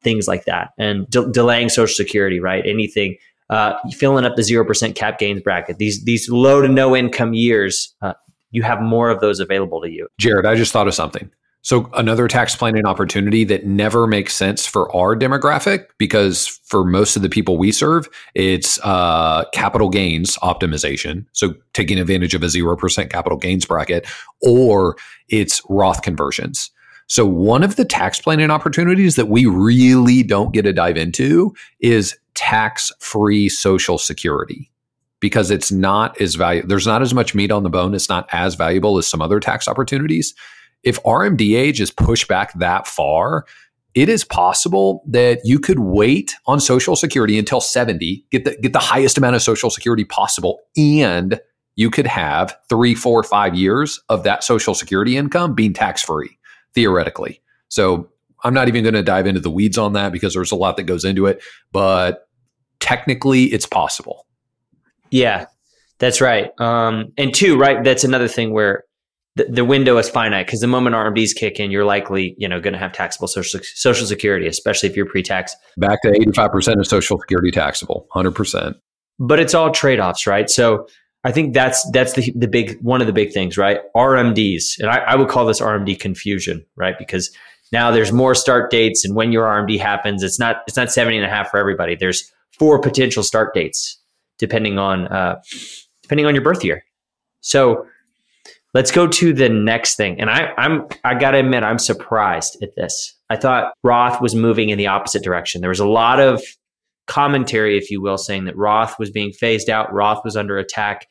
things 0.03 0.27
like 0.27 0.45
that, 0.45 0.71
and 0.77 1.09
de- 1.09 1.31
delaying 1.31 1.69
Social 1.69 1.93
Security, 1.93 2.39
right? 2.39 2.65
Anything, 2.65 3.17
uh, 3.49 3.73
filling 3.91 4.25
up 4.25 4.35
the 4.35 4.43
zero 4.43 4.65
percent 4.65 4.95
cap 4.95 5.19
gains 5.19 5.41
bracket. 5.41 5.77
These 5.77 6.03
these 6.03 6.29
low 6.29 6.61
to 6.61 6.67
no 6.67 6.95
income 6.95 7.33
years, 7.33 7.93
uh, 8.01 8.13
you 8.51 8.63
have 8.63 8.81
more 8.81 9.09
of 9.09 9.19
those 9.21 9.39
available 9.39 9.81
to 9.81 9.89
you. 9.89 10.07
Jared, 10.17 10.45
I 10.45 10.55
just 10.55 10.73
thought 10.73 10.87
of 10.87 10.93
something. 10.93 11.29
So 11.63 11.89
another 11.93 12.27
tax 12.27 12.55
planning 12.55 12.85
opportunity 12.85 13.43
that 13.43 13.65
never 13.65 14.07
makes 14.07 14.35
sense 14.35 14.65
for 14.65 14.93
our 14.95 15.15
demographic 15.15 15.85
because 15.99 16.47
for 16.65 16.83
most 16.83 17.15
of 17.15 17.21
the 17.21 17.29
people 17.29 17.57
we 17.57 17.71
serve, 17.71 18.09
it's 18.33 18.79
uh, 18.83 19.45
capital 19.53 19.89
gains 19.89 20.37
optimization. 20.37 21.25
So 21.33 21.53
taking 21.73 21.99
advantage 21.99 22.33
of 22.33 22.41
a 22.41 22.49
zero 22.49 22.75
percent 22.75 23.11
capital 23.11 23.37
gains 23.37 23.65
bracket, 23.65 24.07
or 24.41 24.95
it's 25.29 25.61
Roth 25.69 26.01
conversions. 26.01 26.71
So 27.05 27.25
one 27.25 27.61
of 27.61 27.75
the 27.75 27.85
tax 27.85 28.19
planning 28.19 28.49
opportunities 28.49 29.15
that 29.15 29.27
we 29.27 29.45
really 29.45 30.23
don't 30.23 30.53
get 30.53 30.63
to 30.63 30.73
dive 30.73 30.97
into 30.97 31.53
is 31.79 32.17
tax 32.33 32.91
free 32.99 33.49
Social 33.49 33.97
Security 33.97 34.71
because 35.19 35.51
it's 35.51 35.71
not 35.71 36.19
as 36.19 36.35
valuable. 36.35 36.69
There's 36.69 36.87
not 36.87 37.03
as 37.03 37.13
much 37.13 37.35
meat 37.35 37.51
on 37.51 37.61
the 37.61 37.69
bone. 37.69 37.93
It's 37.93 38.09
not 38.09 38.27
as 38.31 38.55
valuable 38.55 38.97
as 38.97 39.05
some 39.05 39.21
other 39.21 39.39
tax 39.39 39.67
opportunities 39.67 40.33
if 40.83 41.01
RMD 41.03 41.57
age 41.57 41.79
is 41.81 41.91
pushed 41.91 42.27
back 42.27 42.53
that 42.59 42.87
far, 42.87 43.45
it 43.93 44.09
is 44.09 44.23
possible 44.23 45.03
that 45.07 45.41
you 45.43 45.59
could 45.59 45.79
wait 45.79 46.35
on 46.45 46.59
Social 46.59 46.95
Security 46.95 47.37
until 47.37 47.59
70, 47.59 48.25
get 48.31 48.45
the 48.45 48.57
get 48.57 48.73
the 48.73 48.79
highest 48.79 49.17
amount 49.17 49.35
of 49.35 49.41
Social 49.41 49.69
Security 49.69 50.05
possible, 50.05 50.61
and 50.77 51.39
you 51.75 51.89
could 51.89 52.07
have 52.07 52.57
three, 52.69 52.95
four, 52.95 53.23
five 53.23 53.55
years 53.55 53.99
of 54.09 54.23
that 54.23 54.43
Social 54.43 54.73
Security 54.73 55.17
income 55.17 55.53
being 55.53 55.73
tax 55.73 56.01
free, 56.01 56.37
theoretically. 56.73 57.41
So 57.67 58.09
I'm 58.43 58.53
not 58.53 58.67
even 58.67 58.83
going 58.83 58.93
to 58.93 59.03
dive 59.03 59.27
into 59.27 59.39
the 59.39 59.49
weeds 59.49 59.77
on 59.77 59.93
that 59.93 60.11
because 60.11 60.33
there's 60.33 60.51
a 60.51 60.55
lot 60.55 60.77
that 60.77 60.83
goes 60.83 61.05
into 61.05 61.25
it, 61.25 61.41
but 61.71 62.27
technically 62.79 63.45
it's 63.45 63.65
possible. 63.65 64.25
Yeah, 65.09 65.45
that's 65.99 66.21
right. 66.21 66.51
Um, 66.59 67.11
and 67.17 67.33
two, 67.33 67.57
right? 67.57 67.83
That's 67.83 68.03
another 68.03 68.27
thing 68.27 68.51
where 68.51 68.85
the, 69.35 69.45
the 69.45 69.65
window 69.65 69.97
is 69.97 70.09
finite 70.09 70.45
because 70.45 70.59
the 70.59 70.67
moment 70.67 70.95
RMDs 70.95 71.33
kick 71.35 71.59
in, 71.59 71.71
you're 71.71 71.85
likely 71.85 72.35
you 72.37 72.47
know 72.47 72.59
going 72.59 72.73
to 72.73 72.79
have 72.79 72.91
taxable 72.91 73.27
social 73.27 73.59
social 73.63 74.05
security, 74.05 74.47
especially 74.47 74.89
if 74.89 74.95
you're 74.95 75.05
pre-tax. 75.05 75.55
Back 75.77 76.01
to 76.01 76.09
eighty 76.09 76.31
five 76.31 76.51
percent 76.51 76.79
of 76.79 76.87
social 76.87 77.19
security 77.19 77.51
taxable, 77.51 78.07
hundred 78.11 78.31
percent. 78.35 78.77
But 79.19 79.39
it's 79.39 79.53
all 79.53 79.71
trade 79.71 79.99
offs, 79.99 80.27
right? 80.27 80.49
So 80.49 80.87
I 81.23 81.31
think 81.31 81.53
that's 81.53 81.89
that's 81.91 82.13
the 82.13 82.31
the 82.35 82.47
big 82.47 82.79
one 82.81 82.99
of 83.01 83.07
the 83.07 83.13
big 83.13 83.31
things, 83.31 83.57
right? 83.57 83.79
RMDs, 83.95 84.79
and 84.79 84.89
I, 84.89 84.97
I 84.99 85.15
would 85.15 85.29
call 85.29 85.45
this 85.45 85.61
RMD 85.61 85.99
confusion, 85.99 86.65
right? 86.75 86.97
Because 86.97 87.31
now 87.71 87.91
there's 87.91 88.11
more 88.11 88.35
start 88.35 88.69
dates, 88.69 89.05
and 89.05 89.15
when 89.15 89.31
your 89.31 89.45
RMD 89.45 89.79
happens, 89.79 90.23
it's 90.23 90.39
not 90.39 90.57
it's 90.67 90.75
not 90.75 90.91
70 90.91 91.17
and 91.17 91.25
a 91.25 91.29
half 91.29 91.49
for 91.51 91.57
everybody. 91.57 91.95
There's 91.95 92.29
four 92.57 92.79
potential 92.79 93.23
start 93.23 93.53
dates 93.53 93.97
depending 94.39 94.77
on 94.77 95.07
uh, 95.07 95.41
depending 96.01 96.25
on 96.25 96.35
your 96.35 96.43
birth 96.43 96.65
year. 96.65 96.83
So 97.41 97.85
Let's 98.73 98.91
go 98.91 99.05
to 99.05 99.33
the 99.33 99.49
next 99.49 99.95
thing. 99.95 100.19
And 100.19 100.29
I, 100.29 100.53
I'm 100.57 100.87
I 101.03 101.15
gotta 101.15 101.39
admit, 101.39 101.63
I'm 101.63 101.79
surprised 101.79 102.57
at 102.63 102.75
this. 102.75 103.15
I 103.29 103.35
thought 103.35 103.73
Roth 103.83 104.21
was 104.21 104.33
moving 104.33 104.69
in 104.69 104.77
the 104.77 104.87
opposite 104.87 105.23
direction. 105.23 105.61
There 105.61 105.69
was 105.69 105.79
a 105.79 105.87
lot 105.87 106.19
of 106.19 106.41
commentary, 107.07 107.77
if 107.77 107.91
you 107.91 108.01
will, 108.01 108.17
saying 108.17 108.45
that 108.45 108.55
Roth 108.55 108.97
was 108.97 109.11
being 109.11 109.33
phased 109.33 109.69
out, 109.69 109.91
Roth 109.91 110.23
was 110.23 110.37
under 110.37 110.57
attack. 110.57 111.07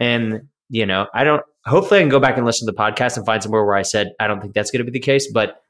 And, 0.00 0.48
you 0.68 0.84
know, 0.84 1.06
I 1.14 1.24
don't 1.24 1.42
hopefully 1.64 2.00
I 2.00 2.02
can 2.02 2.10
go 2.10 2.20
back 2.20 2.36
and 2.36 2.46
listen 2.46 2.66
to 2.66 2.72
the 2.72 2.78
podcast 2.78 3.16
and 3.16 3.24
find 3.24 3.42
somewhere 3.42 3.64
where 3.64 3.76
I 3.76 3.82
said 3.82 4.12
I 4.18 4.26
don't 4.26 4.40
think 4.40 4.54
that's 4.54 4.70
gonna 4.70 4.84
be 4.84 4.90
the 4.90 4.98
case, 4.98 5.30
but 5.32 5.62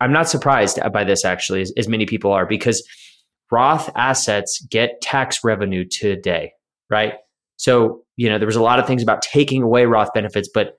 I'm 0.00 0.12
not 0.12 0.28
surprised 0.28 0.78
by 0.92 1.04
this 1.04 1.24
actually, 1.24 1.62
as, 1.62 1.72
as 1.76 1.88
many 1.88 2.06
people 2.06 2.32
are, 2.32 2.46
because 2.46 2.86
Roth 3.50 3.90
assets 3.96 4.64
get 4.70 5.00
tax 5.00 5.42
revenue 5.44 5.84
today, 5.84 6.52
right? 6.88 7.14
So, 7.56 8.04
you 8.20 8.28
know, 8.28 8.38
there 8.38 8.46
was 8.46 8.56
a 8.56 8.62
lot 8.62 8.78
of 8.78 8.86
things 8.86 9.02
about 9.02 9.22
taking 9.22 9.62
away 9.62 9.86
Roth 9.86 10.12
benefits, 10.12 10.46
but 10.52 10.78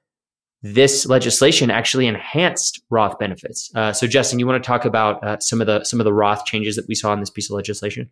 this 0.62 1.08
legislation 1.08 1.72
actually 1.72 2.06
enhanced 2.06 2.80
Roth 2.92 3.18
benefits. 3.18 3.72
Uh, 3.74 3.92
so, 3.92 4.06
Justin, 4.06 4.38
you 4.38 4.46
want 4.46 4.64
to 4.64 4.68
talk 4.68 4.86
about 4.86 5.24
uh, 5.24 5.40
some 5.40 5.60
of 5.60 5.66
the 5.66 5.84
some 5.84 6.00
of 6.00 6.04
the 6.04 6.14
Roth 6.14 6.46
changes 6.46 6.76
that 6.76 6.88
we 6.88 6.94
saw 6.94 7.12
in 7.14 7.20
this 7.20 7.32
piece 7.32 7.50
of 7.50 7.56
legislation? 7.56 8.12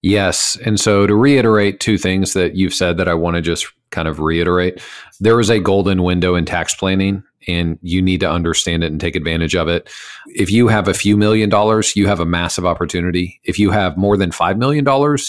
Yes. 0.00 0.56
And 0.64 0.80
so 0.80 1.06
to 1.06 1.14
reiterate 1.14 1.80
two 1.80 1.98
things 1.98 2.32
that 2.32 2.56
you've 2.56 2.72
said 2.72 2.96
that 2.96 3.06
I 3.06 3.12
want 3.12 3.36
to 3.36 3.42
just 3.42 3.66
kind 3.90 4.08
of 4.08 4.18
reiterate, 4.18 4.80
there 5.20 5.38
is 5.38 5.50
a 5.50 5.60
golden 5.60 6.02
window 6.02 6.34
in 6.34 6.46
tax 6.46 6.74
planning 6.74 7.22
and 7.50 7.78
you 7.82 8.00
need 8.00 8.20
to 8.20 8.30
understand 8.30 8.84
it 8.84 8.92
and 8.92 9.00
take 9.00 9.16
advantage 9.16 9.54
of 9.54 9.68
it. 9.68 9.90
If 10.28 10.50
you 10.50 10.68
have 10.68 10.88
a 10.88 10.94
few 10.94 11.16
million 11.16 11.48
dollars, 11.48 11.96
you 11.96 12.06
have 12.06 12.20
a 12.20 12.24
massive 12.24 12.64
opportunity. 12.64 13.40
If 13.44 13.58
you 13.58 13.70
have 13.70 13.96
more 13.96 14.16
than 14.16 14.30
$5 14.30 14.56
million, 14.56 14.86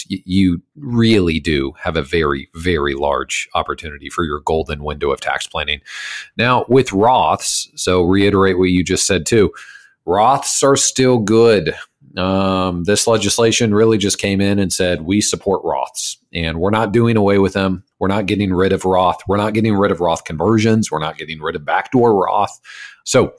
you 0.08 0.62
really 0.76 1.40
do 1.40 1.72
have 1.78 1.96
a 1.96 2.02
very, 2.02 2.48
very 2.54 2.94
large 2.94 3.48
opportunity 3.54 4.08
for 4.08 4.24
your 4.24 4.40
golden 4.40 4.84
window 4.84 5.10
of 5.10 5.20
tax 5.20 5.46
planning. 5.46 5.80
Now, 6.36 6.64
with 6.68 6.88
Roths, 6.88 7.68
so 7.74 8.02
reiterate 8.02 8.58
what 8.58 8.70
you 8.70 8.84
just 8.84 9.06
said 9.06 9.26
too, 9.26 9.52
Roths 10.06 10.62
are 10.62 10.76
still 10.76 11.18
good. 11.18 11.74
Um, 12.16 12.84
this 12.84 13.06
legislation 13.06 13.74
really 13.74 13.96
just 13.96 14.18
came 14.18 14.40
in 14.40 14.58
and 14.58 14.72
said 14.72 15.02
we 15.02 15.20
support 15.20 15.62
Roths 15.62 16.16
and 16.32 16.60
we're 16.60 16.70
not 16.70 16.92
doing 16.92 17.16
away 17.16 17.38
with 17.38 17.54
them. 17.54 17.84
We're 17.98 18.08
not 18.08 18.26
getting 18.26 18.52
rid 18.52 18.72
of 18.72 18.84
Roth. 18.84 19.20
We're 19.26 19.36
not 19.36 19.54
getting 19.54 19.74
rid 19.74 19.90
of 19.90 20.00
Roth 20.00 20.24
conversions. 20.24 20.90
We're 20.90 20.98
not 20.98 21.16
getting 21.16 21.40
rid 21.40 21.56
of 21.56 21.64
backdoor 21.64 22.14
Roth. 22.14 22.60
So 23.04 23.34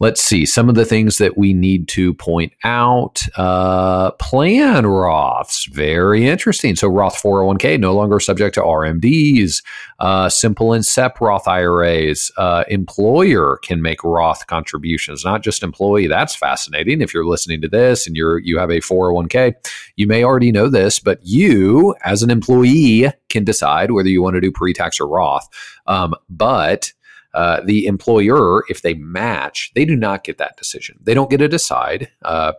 let's 0.00 0.22
see 0.22 0.46
some 0.46 0.68
of 0.68 0.74
the 0.74 0.84
things 0.84 1.18
that 1.18 1.36
we 1.36 1.52
need 1.52 1.88
to 1.88 2.14
point 2.14 2.52
out. 2.64 3.20
Uh, 3.36 4.12
plan 4.12 4.84
Roths, 4.84 5.68
very 5.72 6.26
interesting. 6.26 6.76
So 6.76 6.88
Roth 6.88 7.20
401k 7.20 7.80
no 7.80 7.94
longer 7.94 8.20
subject 8.20 8.54
to 8.54 8.60
RMDs. 8.62 9.62
Uh, 9.98 10.28
simple 10.28 10.72
and 10.72 10.86
SEP 10.86 11.20
Roth 11.20 11.48
IRAs. 11.48 12.30
Uh, 12.36 12.64
employer 12.68 13.58
can 13.62 13.82
make 13.82 14.04
Roth 14.04 14.46
contributions, 14.46 15.24
not 15.24 15.42
just 15.42 15.62
employee. 15.62 16.06
That's 16.06 16.36
fascinating. 16.36 17.02
If 17.02 17.12
you're 17.12 17.26
listening 17.26 17.60
to 17.62 17.68
this 17.68 18.06
and 18.06 18.14
you're 18.14 18.38
you 18.38 18.58
have 18.58 18.70
a 18.70 18.80
401k, 18.80 19.54
you 19.96 20.06
may 20.06 20.22
already 20.22 20.52
know 20.52 20.68
this, 20.68 21.00
but 21.00 21.18
you 21.22 21.96
as 22.04 22.22
an 22.22 22.30
employee 22.30 23.10
can 23.28 23.44
decide 23.44 23.90
whether 23.90 24.08
you 24.08 24.22
want 24.22 24.34
to 24.34 24.40
do 24.40 24.52
pre-tax 24.52 25.00
or 25.00 25.08
Roth. 25.08 25.48
Um, 25.86 26.14
but 26.28 26.92
uh, 27.34 27.60
the 27.64 27.86
employer, 27.86 28.62
if 28.68 28.82
they 28.82 28.94
match, 28.94 29.70
they 29.74 29.84
do 29.84 29.96
not 29.96 30.24
get 30.24 30.38
that 30.38 30.56
decision. 30.56 30.98
They 31.02 31.14
don't 31.14 31.30
get 31.30 31.38
to 31.38 31.48
decide. 31.48 32.08
Uh, 32.22 32.52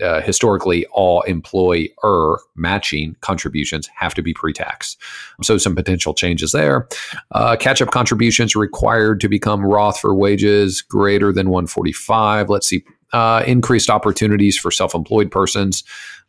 uh, 0.00 0.20
historically, 0.20 0.86
all 0.86 1.22
employer 1.22 2.38
matching 2.54 3.16
contributions 3.20 3.88
have 3.94 4.14
to 4.14 4.22
be 4.22 4.32
pre 4.32 4.52
tax. 4.52 4.96
So, 5.42 5.58
some 5.58 5.74
potential 5.74 6.14
changes 6.14 6.52
there. 6.52 6.88
Uh, 7.32 7.56
catch 7.56 7.82
up 7.82 7.90
contributions 7.90 8.56
required 8.56 9.20
to 9.20 9.28
become 9.28 9.64
Roth 9.64 10.00
for 10.00 10.14
wages 10.14 10.82
greater 10.82 11.32
than 11.32 11.50
145. 11.50 12.48
Let's 12.48 12.68
see. 12.68 12.84
Uh, 13.12 13.42
increased 13.46 13.90
opportunities 13.90 14.58
for 14.58 14.70
self 14.70 14.94
employed 14.94 15.30
persons. 15.30 15.84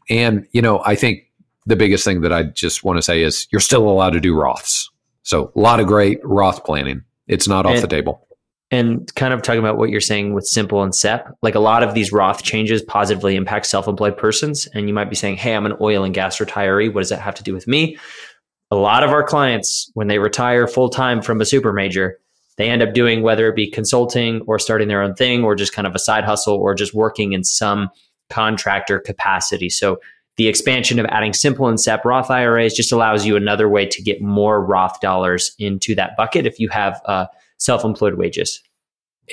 And, 0.09 0.47
you 0.51 0.61
know, 0.61 0.81
I 0.85 0.95
think 0.95 1.23
the 1.65 1.75
biggest 1.75 2.05
thing 2.05 2.21
that 2.21 2.31
I 2.31 2.43
just 2.43 2.83
want 2.83 2.97
to 2.97 3.01
say 3.01 3.21
is 3.21 3.47
you're 3.51 3.59
still 3.59 3.89
allowed 3.89 4.11
to 4.11 4.21
do 4.21 4.33
Roths. 4.33 4.89
So, 5.23 5.51
a 5.55 5.59
lot 5.59 5.79
of 5.79 5.87
great 5.87 6.19
Roth 6.23 6.63
planning. 6.63 7.03
It's 7.27 7.47
not 7.47 7.65
off 7.65 7.75
and, 7.75 7.83
the 7.83 7.87
table. 7.87 8.27
And 8.71 9.13
kind 9.15 9.33
of 9.33 9.41
talking 9.41 9.59
about 9.59 9.77
what 9.77 9.89
you're 9.89 10.01
saying 10.01 10.33
with 10.33 10.45
simple 10.45 10.83
and 10.83 10.93
SEP, 10.93 11.27
like 11.41 11.55
a 11.55 11.59
lot 11.59 11.83
of 11.83 11.93
these 11.93 12.11
Roth 12.11 12.43
changes 12.43 12.81
positively 12.81 13.35
impact 13.35 13.65
self-employed 13.67 14.17
persons. 14.17 14.67
And 14.73 14.87
you 14.87 14.93
might 14.93 15.09
be 15.09 15.15
saying, 15.15 15.37
"Hey, 15.37 15.55
I'm 15.55 15.65
an 15.65 15.77
oil 15.79 16.03
and 16.03 16.13
gas 16.13 16.37
retiree. 16.37 16.93
What 16.93 17.01
does 17.01 17.09
that 17.09 17.21
have 17.21 17.35
to 17.35 17.43
do 17.43 17.53
with 17.53 17.67
me?" 17.67 17.97
A 18.71 18.75
lot 18.75 19.03
of 19.03 19.11
our 19.11 19.23
clients, 19.23 19.89
when 19.93 20.07
they 20.07 20.19
retire 20.19 20.67
full 20.67 20.89
time 20.89 21.21
from 21.21 21.39
a 21.39 21.45
super 21.45 21.71
major, 21.71 22.17
they 22.57 22.69
end 22.69 22.81
up 22.81 22.93
doing 22.93 23.21
whether 23.21 23.47
it 23.47 23.55
be 23.55 23.69
consulting 23.69 24.41
or 24.47 24.59
starting 24.59 24.87
their 24.87 25.01
own 25.01 25.13
thing 25.13 25.43
or 25.43 25.55
just 25.55 25.73
kind 25.73 25.87
of 25.87 25.95
a 25.95 25.99
side 25.99 26.25
hustle 26.25 26.55
or 26.55 26.73
just 26.73 26.93
working 26.93 27.31
in 27.33 27.43
some 27.43 27.89
contractor 28.29 28.99
capacity. 28.99 29.69
So 29.69 29.99
the 30.37 30.47
expansion 30.47 30.99
of 30.99 31.05
adding 31.07 31.33
simple 31.33 31.67
and 31.67 31.79
SEP 31.79 32.05
Roth 32.05 32.29
IRAs 32.29 32.73
just 32.73 32.91
allows 32.91 33.25
you 33.25 33.35
another 33.35 33.67
way 33.67 33.85
to 33.87 34.01
get 34.01 34.21
more 34.21 34.63
Roth 34.63 35.01
dollars 35.01 35.55
into 35.59 35.95
that 35.95 36.15
bucket 36.15 36.45
if 36.45 36.59
you 36.59 36.69
have 36.69 37.01
uh, 37.05 37.25
self 37.57 37.83
employed 37.83 38.15
wages. 38.15 38.61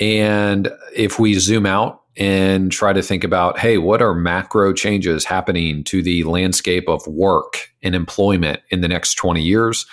And 0.01 0.69
if 0.93 1.19
we 1.19 1.35
zoom 1.35 1.65
out 1.65 2.01
and 2.17 2.71
try 2.71 2.91
to 2.91 3.01
think 3.01 3.23
about, 3.23 3.59
hey, 3.59 3.77
what 3.77 4.01
are 4.01 4.15
macro 4.15 4.73
changes 4.73 5.23
happening 5.23 5.83
to 5.85 6.01
the 6.01 6.23
landscape 6.23 6.89
of 6.89 7.05
work 7.07 7.69
and 7.83 7.93
employment 7.93 8.61
in 8.71 8.81
the 8.81 8.87
next 8.87 9.13
20 9.15 9.41
years? 9.41 9.85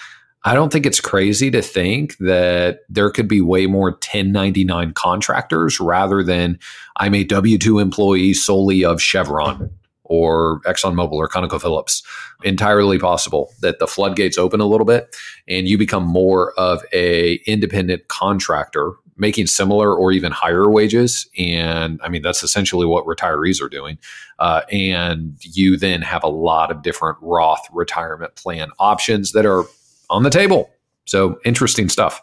I 0.44 0.54
don't 0.54 0.72
think 0.72 0.86
it's 0.86 1.00
crazy 1.00 1.52
to 1.52 1.62
think 1.62 2.16
that 2.18 2.80
there 2.88 3.10
could 3.10 3.28
be 3.28 3.40
way 3.40 3.66
more 3.66 3.90
1099 3.90 4.92
contractors 4.94 5.78
rather 5.78 6.24
than 6.24 6.58
I'm 6.96 7.14
a 7.14 7.22
W 7.22 7.58
2 7.58 7.78
employee 7.78 8.34
solely 8.34 8.84
of 8.84 9.00
Chevron 9.00 9.70
or 10.12 10.60
ExxonMobil 10.66 11.12
or 11.12 11.26
ConocoPhillips. 11.26 12.02
Entirely 12.44 12.98
possible 12.98 13.50
that 13.62 13.78
the 13.78 13.86
floodgates 13.86 14.36
open 14.36 14.60
a 14.60 14.66
little 14.66 14.84
bit 14.84 15.16
and 15.48 15.66
you 15.66 15.78
become 15.78 16.04
more 16.04 16.52
of 16.58 16.82
a 16.92 17.36
independent 17.46 18.08
contractor 18.08 18.92
making 19.16 19.46
similar 19.46 19.94
or 19.96 20.12
even 20.12 20.30
higher 20.30 20.68
wages. 20.70 21.26
And 21.38 21.98
I 22.02 22.10
mean, 22.10 22.20
that's 22.20 22.42
essentially 22.42 22.84
what 22.84 23.06
retirees 23.06 23.62
are 23.62 23.68
doing. 23.70 23.98
Uh, 24.38 24.62
and 24.70 25.36
you 25.40 25.78
then 25.78 26.02
have 26.02 26.22
a 26.24 26.28
lot 26.28 26.70
of 26.70 26.82
different 26.82 27.16
Roth 27.22 27.66
retirement 27.72 28.34
plan 28.36 28.70
options 28.78 29.32
that 29.32 29.46
are 29.46 29.64
on 30.10 30.24
the 30.24 30.30
table. 30.30 30.70
So 31.06 31.38
interesting 31.44 31.88
stuff. 31.88 32.20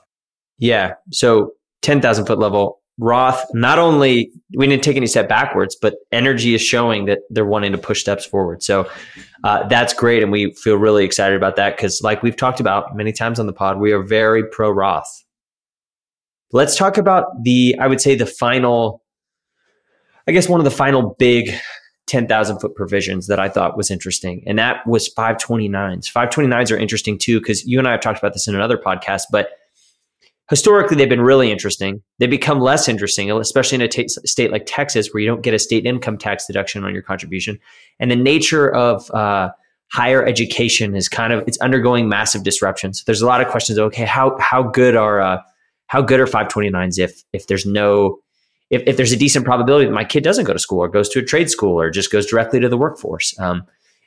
Yeah. 0.60 0.94
So 1.12 1.54
10,000 1.82 2.26
foot 2.26 2.38
level, 2.38 2.82
Roth, 3.00 3.46
not 3.54 3.80
only 3.80 4.32
we 4.56 4.68
didn't 4.68 4.84
take 4.84 4.98
any 4.98 5.08
step 5.08 5.30
backwards, 5.30 5.76
but 5.76 5.96
energy 6.12 6.54
is 6.54 6.62
showing 6.62 7.06
that 7.06 7.20
they're 7.30 7.46
wanting 7.46 7.72
to 7.72 7.78
push 7.78 8.02
steps 8.02 8.26
forward. 8.26 8.62
So 8.62 8.90
uh, 9.46 9.68
that's 9.68 9.94
great. 9.94 10.22
And 10.22 10.32
we 10.32 10.54
feel 10.54 10.76
really 10.76 11.06
excited 11.06 11.38
about 11.38 11.56
that 11.56 11.78
because, 11.78 12.02
like 12.02 12.22
we've 12.22 12.36
talked 12.36 12.60
about 12.60 12.96
many 12.96 13.14
times 13.14 13.40
on 13.40 13.48
the 13.48 13.54
pod, 13.54 13.80
we 13.80 13.94
are 13.94 14.04
very 14.04 14.44
pro 14.44 14.70
Roth. 14.70 15.24
Let's 16.52 16.76
talk 16.76 16.98
about 16.98 17.44
the, 17.44 17.78
I 17.80 17.88
would 17.88 18.02
say, 18.02 18.16
the 18.16 18.26
final, 18.26 19.02
I 20.28 20.32
guess, 20.32 20.50
one 20.50 20.60
of 20.60 20.66
the 20.66 20.72
final 20.72 21.16
big 21.20 21.52
10,000 22.08 22.60
foot 22.60 22.76
provisions 22.76 23.28
that 23.28 23.40
I 23.40 23.48
thought 23.48 23.78
was 23.78 23.92
interesting. 23.92 24.44
And 24.48 24.58
that 24.58 24.86
was 24.88 25.14
529s. 25.14 26.12
529s 26.12 26.72
are 26.72 26.78
interesting 26.78 27.18
too, 27.18 27.40
because 27.40 27.66
you 27.66 27.80
and 27.80 27.88
I 27.88 27.92
have 27.92 28.02
talked 28.02 28.18
about 28.18 28.34
this 28.34 28.48
in 28.48 28.56
another 28.56 28.78
podcast, 28.78 29.24
but 29.32 29.52
historically 30.50 30.98
they've 30.98 31.10
been 31.10 31.22
really 31.22 31.52
interesting. 31.52 32.02
They 32.18 32.28
become 32.28 32.60
less 32.60 32.88
interesting, 32.88 33.32
especially 33.32 33.76
in 33.76 33.82
a 33.82 33.88
t- 33.88 34.08
state 34.08 34.52
like 34.52 34.64
Texas, 34.66 35.14
where 35.14 35.22
you 35.22 35.28
don't 35.28 35.44
get 35.44 35.54
a 35.54 35.60
state 35.60 35.86
income 35.86 36.18
tax 36.18 36.48
deduction 36.48 36.84
on 36.84 36.94
your 36.94 37.04
contribution. 37.04 37.60
And 38.00 38.10
the 38.10 38.16
nature 38.16 38.74
of 38.74 39.10
uh, 39.12 39.50
higher 39.92 40.26
education 40.26 40.96
is 40.96 41.08
kind 41.08 41.34
of 41.34 41.48
it's 41.48 41.60
undergoing 41.60 42.10
massive 42.10 42.44
disruptions. 42.44 43.04
There's 43.06 43.22
a 43.22 43.28
lot 43.28 43.42
of 43.42 43.48
questions. 43.48 43.78
Okay, 43.78 44.06
how 44.06 44.38
how 44.40 44.64
good 44.64 44.96
are 44.96 45.22
uh, 45.22 45.42
how 45.88 46.02
good 46.02 46.20
are 46.20 46.26
529s 46.26 46.98
if 46.98 47.24
if 47.32 47.48
there's 47.48 47.66
no 47.66 48.20
if, 48.70 48.84
if 48.86 48.98
there's 48.98 49.12
a 49.12 49.18
decent 49.18 49.46
probability 49.46 49.86
that 49.86 49.94
my 49.94 50.06
kid 50.06 50.24
doesn't 50.24 50.46
go 50.46 50.54
to 50.54 50.60
school 50.60 50.80
or 50.80 50.88
goes 50.88 51.10
to 51.10 51.20
a 51.20 51.24
trade 51.24 51.50
school 51.50 51.80
or 51.80 51.90
just 51.90 52.12
goes 52.12 52.26
directly 52.26 52.60
to 52.60 52.70
the 52.70 52.78
workforce. 52.78 53.38
Um, 53.40 53.64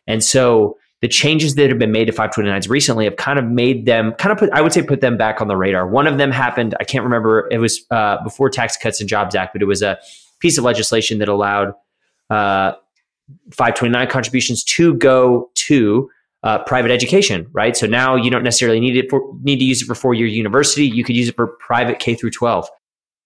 and 0.06 0.22
so 0.22 0.76
the 1.02 1.09
changes 1.09 1.56
that 1.56 1.68
have 1.68 1.78
been 1.78 1.92
made 1.92 2.06
to 2.06 2.12
529s 2.12 2.68
recently 2.68 3.04
have 3.04 3.16
kind 3.16 3.38
of 3.38 3.44
made 3.44 3.87
them 3.87 4.12
kind 4.14 4.32
of 4.32 4.38
put, 4.38 4.50
I 4.52 4.62
would 4.62 4.73
say, 4.73 4.82
put 4.82 5.00
them 5.00 5.16
back 5.16 5.40
on 5.40 5.49
the 5.49 5.56
radar. 5.56 5.87
One 5.87 6.06
of 6.06 6.16
them 6.16 6.30
happened, 6.30 6.75
I 6.80 6.85
can't 6.85 7.04
remember, 7.04 7.49
it 7.50 7.59
was 7.59 7.85
uh, 7.90 8.23
before 8.23 8.49
Tax 8.49 8.76
Cuts 8.76 9.00
and 9.00 9.09
Jobs 9.09 9.35
Act, 9.35 9.52
but 9.52 9.61
it 9.61 9.66
was 9.66 9.82
a 9.82 9.99
piece 10.38 10.56
of 10.56 10.64
legislation 10.64 11.18
that 11.18 11.28
allowed 11.28 11.75
uh, 12.30 12.73
529 13.50 14.09
contributions 14.09 14.64
to 14.64 14.94
go 14.94 15.50
to 15.54 16.09
uh, 16.44 16.62
private 16.64 16.90
education, 16.90 17.47
right? 17.52 17.76
So 17.76 17.87
now 17.87 18.16
you 18.16 18.30
don't 18.30 18.42
necessarily 18.42 18.80
need 18.80 18.97
it 18.97 19.11
for 19.11 19.21
need 19.42 19.59
to 19.59 19.64
use 19.64 19.82
it 19.82 19.87
for 19.87 19.94
four 19.94 20.14
year 20.14 20.26
university. 20.26 20.87
You 20.87 21.04
could 21.04 21.16
use 21.16 21.28
it 21.28 21.37
for 21.37 21.47
private 21.47 21.99
K 21.99 22.14
through 22.14 22.30
12 22.30 22.68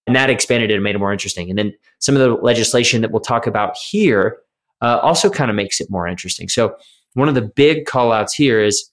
and 0.06 0.14
that 0.14 0.30
expanded 0.30 0.70
it 0.70 0.74
and 0.74 0.82
made 0.82 0.94
it 0.94 0.98
more 0.98 1.12
interesting. 1.12 1.50
And 1.50 1.58
then 1.58 1.72
some 1.98 2.14
of 2.14 2.20
the 2.20 2.34
legislation 2.34 3.02
that 3.02 3.10
we'll 3.10 3.20
talk 3.20 3.46
about 3.46 3.76
here 3.76 4.38
uh, 4.82 4.98
also 5.02 5.30
kind 5.30 5.50
of 5.50 5.56
makes 5.56 5.80
it 5.80 5.90
more 5.90 6.06
interesting. 6.06 6.48
So 6.48 6.76
one 7.16 7.28
of 7.28 7.34
the 7.34 7.42
big 7.42 7.86
call 7.86 8.12
outs 8.12 8.34
here 8.34 8.62
is 8.62 8.90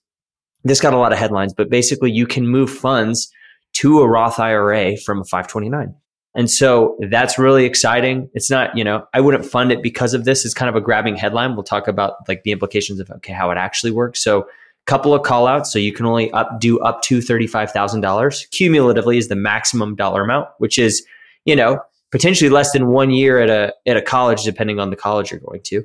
this 0.63 0.79
got 0.79 0.93
a 0.93 0.97
lot 0.97 1.11
of 1.11 1.19
headlines, 1.19 1.53
but 1.53 1.69
basically 1.69 2.09
you 2.09 2.25
can 2.25 2.47
move 2.47 2.71
funds 2.71 3.29
to 3.73 3.99
a 3.99 4.07
Roth 4.07 4.39
IRA 4.39 4.95
from 4.97 5.19
a 5.19 5.25
529. 5.25 5.93
And 6.35 6.49
so 6.49 6.97
that's 7.09 7.37
really 7.37 7.65
exciting. 7.65 8.29
It's 8.33 8.49
not, 8.49 8.75
you 8.77 8.83
know, 8.83 9.05
I 9.13 9.19
wouldn't 9.19 9.45
fund 9.45 9.73
it 9.73 9.83
because 9.83 10.13
of 10.13 10.23
this. 10.23 10.45
It's 10.45 10.53
kind 10.53 10.69
of 10.69 10.75
a 10.75 10.81
grabbing 10.81 11.17
headline. 11.17 11.55
We'll 11.55 11.63
talk 11.63 11.87
about 11.87 12.27
like 12.29 12.43
the 12.43 12.51
implications 12.51 13.01
of 13.01 13.11
okay, 13.11 13.33
how 13.33 13.51
it 13.51 13.57
actually 13.57 13.91
works. 13.91 14.23
So 14.23 14.39
a 14.39 14.45
couple 14.85 15.13
of 15.13 15.23
call 15.23 15.45
outs. 15.45 15.71
So 15.71 15.77
you 15.77 15.91
can 15.91 16.05
only 16.05 16.31
up 16.31 16.61
do 16.61 16.79
up 16.79 17.01
to 17.03 17.19
$35,000. 17.19 18.49
Cumulatively 18.51 19.17
is 19.17 19.27
the 19.27 19.35
maximum 19.35 19.95
dollar 19.95 20.23
amount, 20.23 20.47
which 20.59 20.79
is, 20.79 21.05
you 21.43 21.57
know, 21.57 21.79
potentially 22.11 22.49
less 22.49 22.71
than 22.71 22.87
one 22.87 23.11
year 23.11 23.39
at 23.39 23.49
a, 23.49 23.73
at 23.85 23.97
a 23.97 24.01
college, 24.01 24.43
depending 24.43 24.79
on 24.79 24.91
the 24.91 24.95
college 24.95 25.29
you're 25.29 25.41
going 25.41 25.61
to. 25.63 25.83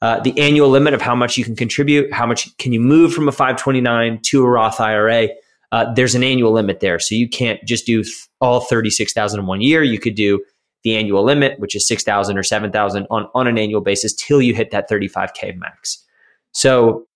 Uh, 0.00 0.20
the 0.20 0.38
annual 0.38 0.68
limit 0.68 0.94
of 0.94 1.02
how 1.02 1.14
much 1.14 1.36
you 1.36 1.44
can 1.44 1.56
contribute, 1.56 2.12
how 2.12 2.24
much 2.26 2.56
can 2.58 2.72
you 2.72 2.80
move 2.80 3.12
from 3.12 3.28
a 3.28 3.32
529 3.32 4.20
to 4.22 4.44
a 4.44 4.48
Roth 4.48 4.80
IRA. 4.80 5.28
Uh, 5.72 5.92
there's 5.94 6.14
an 6.14 6.22
annual 6.22 6.52
limit 6.52 6.80
there. 6.80 6.98
So 6.98 7.14
you 7.14 7.28
can't 7.28 7.62
just 7.64 7.84
do 7.84 8.02
th- 8.02 8.28
all 8.40 8.60
36,000 8.60 9.40
in 9.40 9.46
one 9.46 9.60
year. 9.60 9.82
You 9.82 9.98
could 9.98 10.14
do 10.14 10.42
the 10.84 10.96
annual 10.96 11.24
limit, 11.24 11.58
which 11.58 11.74
is 11.74 11.86
6,000 11.86 12.38
or 12.38 12.42
7,000 12.42 13.06
on, 13.10 13.28
on 13.34 13.46
an 13.48 13.58
annual 13.58 13.80
basis 13.80 14.14
till 14.14 14.40
you 14.40 14.54
hit 14.54 14.70
that 14.70 14.88
35K 14.88 15.56
max. 15.56 16.04
So 16.52 17.06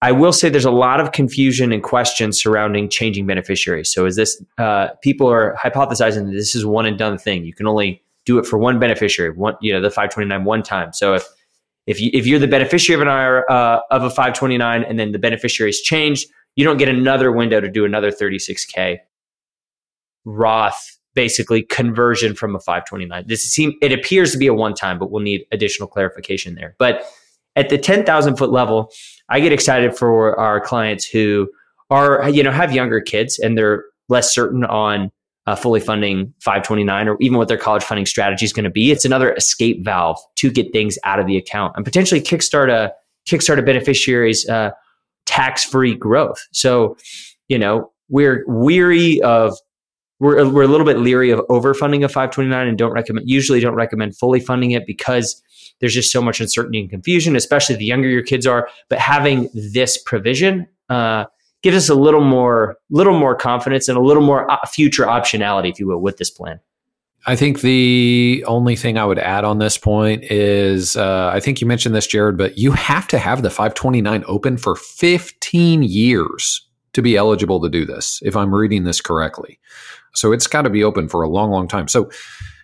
I 0.00 0.12
will 0.12 0.32
say 0.32 0.48
there's 0.48 0.64
a 0.64 0.70
lot 0.70 1.00
of 1.00 1.12
confusion 1.12 1.72
and 1.72 1.82
questions 1.82 2.40
surrounding 2.40 2.88
changing 2.88 3.26
beneficiaries. 3.26 3.92
So 3.92 4.06
is 4.06 4.14
this 4.14 4.42
uh, 4.58 4.88
people 5.02 5.28
are 5.28 5.56
hypothesizing 5.56 6.26
that 6.26 6.32
this 6.32 6.54
is 6.54 6.64
one 6.64 6.86
and 6.86 6.96
done 6.96 7.18
thing? 7.18 7.44
You 7.44 7.54
can 7.54 7.66
only 7.66 8.02
do 8.24 8.38
it 8.38 8.46
for 8.46 8.58
one 8.58 8.78
beneficiary, 8.78 9.30
one 9.30 9.56
you 9.60 9.72
know 9.72 9.80
the 9.80 9.90
529 9.90 10.44
one 10.44 10.62
time. 10.62 10.92
So 10.92 11.14
if 11.14 11.26
if 11.88 12.00
you 12.00 12.10
if 12.12 12.26
you're 12.26 12.38
the 12.38 12.46
beneficiary 12.46 13.00
of 13.00 13.02
an 13.02 13.08
IRA 13.08 13.50
uh, 13.50 13.80
of 13.90 14.04
a 14.04 14.10
529 14.10 14.84
and 14.84 15.00
then 15.00 15.12
the 15.12 15.18
beneficiary 15.18 15.70
is 15.70 15.80
changed, 15.80 16.28
you 16.54 16.64
don't 16.64 16.76
get 16.76 16.88
another 16.88 17.32
window 17.32 17.60
to 17.60 17.68
do 17.68 17.84
another 17.84 18.10
36k 18.10 18.98
Roth 20.26 20.98
basically 21.14 21.62
conversion 21.62 22.34
from 22.34 22.54
a 22.54 22.60
529. 22.60 23.24
This 23.26 23.42
seem 23.42 23.72
it 23.80 23.92
appears 23.92 24.32
to 24.32 24.38
be 24.38 24.46
a 24.46 24.54
one 24.54 24.74
time, 24.74 24.98
but 24.98 25.10
we'll 25.10 25.22
need 25.22 25.46
additional 25.50 25.88
clarification 25.88 26.54
there. 26.54 26.76
But 26.78 27.06
at 27.56 27.70
the 27.70 27.78
10,000 27.78 28.36
foot 28.36 28.50
level, 28.50 28.92
I 29.30 29.40
get 29.40 29.52
excited 29.52 29.96
for 29.96 30.38
our 30.38 30.60
clients 30.60 31.06
who 31.06 31.48
are, 31.90 32.28
you 32.28 32.42
know, 32.42 32.52
have 32.52 32.72
younger 32.72 33.00
kids 33.00 33.38
and 33.38 33.56
they're 33.56 33.84
less 34.10 34.32
certain 34.32 34.64
on 34.64 35.10
uh, 35.48 35.56
fully 35.56 35.80
funding 35.80 36.34
529 36.40 37.08
or 37.08 37.16
even 37.20 37.38
what 37.38 37.48
their 37.48 37.56
college 37.56 37.82
funding 37.82 38.04
strategy 38.04 38.44
is 38.44 38.52
going 38.52 38.64
to 38.64 38.70
be. 38.70 38.90
It's 38.90 39.06
another 39.06 39.32
escape 39.32 39.82
valve 39.82 40.18
to 40.36 40.50
get 40.50 40.72
things 40.72 40.98
out 41.04 41.18
of 41.18 41.26
the 41.26 41.38
account 41.38 41.72
and 41.74 41.86
potentially 41.86 42.20
kickstart 42.20 42.70
a 42.70 42.92
kickstart 43.26 43.58
a 43.58 43.62
beneficiary's 43.62 44.46
uh, 44.46 44.72
tax-free 45.24 45.94
growth. 45.94 46.46
So, 46.52 46.98
you 47.48 47.58
know, 47.58 47.90
we're 48.10 48.44
weary 48.46 49.22
of 49.22 49.56
we're, 50.20 50.46
we're 50.50 50.64
a 50.64 50.68
little 50.68 50.84
bit 50.84 50.98
leery 50.98 51.30
of 51.30 51.40
overfunding 51.48 52.04
a 52.04 52.08
529 52.08 52.68
and 52.68 52.76
don't 52.76 52.92
recommend 52.92 53.30
usually 53.30 53.60
don't 53.60 53.74
recommend 53.74 54.18
fully 54.18 54.40
funding 54.40 54.72
it 54.72 54.86
because 54.86 55.42
there's 55.80 55.94
just 55.94 56.10
so 56.10 56.20
much 56.20 56.40
uncertainty 56.40 56.80
and 56.80 56.90
confusion, 56.90 57.36
especially 57.36 57.76
the 57.76 57.86
younger 57.86 58.08
your 58.08 58.22
kids 58.22 58.46
are. 58.46 58.68
But 58.90 58.98
having 58.98 59.48
this 59.54 59.96
provision 59.96 60.66
uh, 60.90 61.24
gives 61.62 61.76
us 61.76 61.88
a 61.88 61.94
little 61.94 62.20
more, 62.20 62.76
little 62.90 63.18
more 63.18 63.34
confidence 63.34 63.88
and 63.88 63.98
a 63.98 64.00
little 64.00 64.22
more 64.22 64.50
uh, 64.50 64.58
future 64.66 65.04
optionality, 65.04 65.70
if 65.70 65.80
you 65.80 65.86
will, 65.86 66.00
with 66.00 66.16
this 66.16 66.30
plan. 66.30 66.60
I 67.26 67.36
think 67.36 67.60
the 67.60 68.44
only 68.46 68.76
thing 68.76 68.96
I 68.96 69.04
would 69.04 69.18
add 69.18 69.44
on 69.44 69.58
this 69.58 69.76
point 69.76 70.24
is 70.24 70.96
uh, 70.96 71.30
I 71.32 71.40
think 71.40 71.60
you 71.60 71.66
mentioned 71.66 71.94
this, 71.94 72.06
Jared, 72.06 72.38
but 72.38 72.56
you 72.56 72.70
have 72.72 73.08
to 73.08 73.18
have 73.18 73.42
the 73.42 73.50
529 73.50 74.24
open 74.26 74.56
for 74.56 74.76
15 74.76 75.82
years 75.82 76.66
to 76.92 77.02
be 77.02 77.16
eligible 77.16 77.60
to 77.60 77.68
do 77.68 77.84
this, 77.84 78.20
if 78.22 78.36
I'm 78.36 78.54
reading 78.54 78.84
this 78.84 79.00
correctly. 79.00 79.58
So 80.14 80.32
it's 80.32 80.46
got 80.46 80.62
to 80.62 80.70
be 80.70 80.82
open 80.82 81.08
for 81.08 81.22
a 81.22 81.28
long, 81.28 81.50
long 81.50 81.68
time. 81.68 81.88
So, 81.88 82.10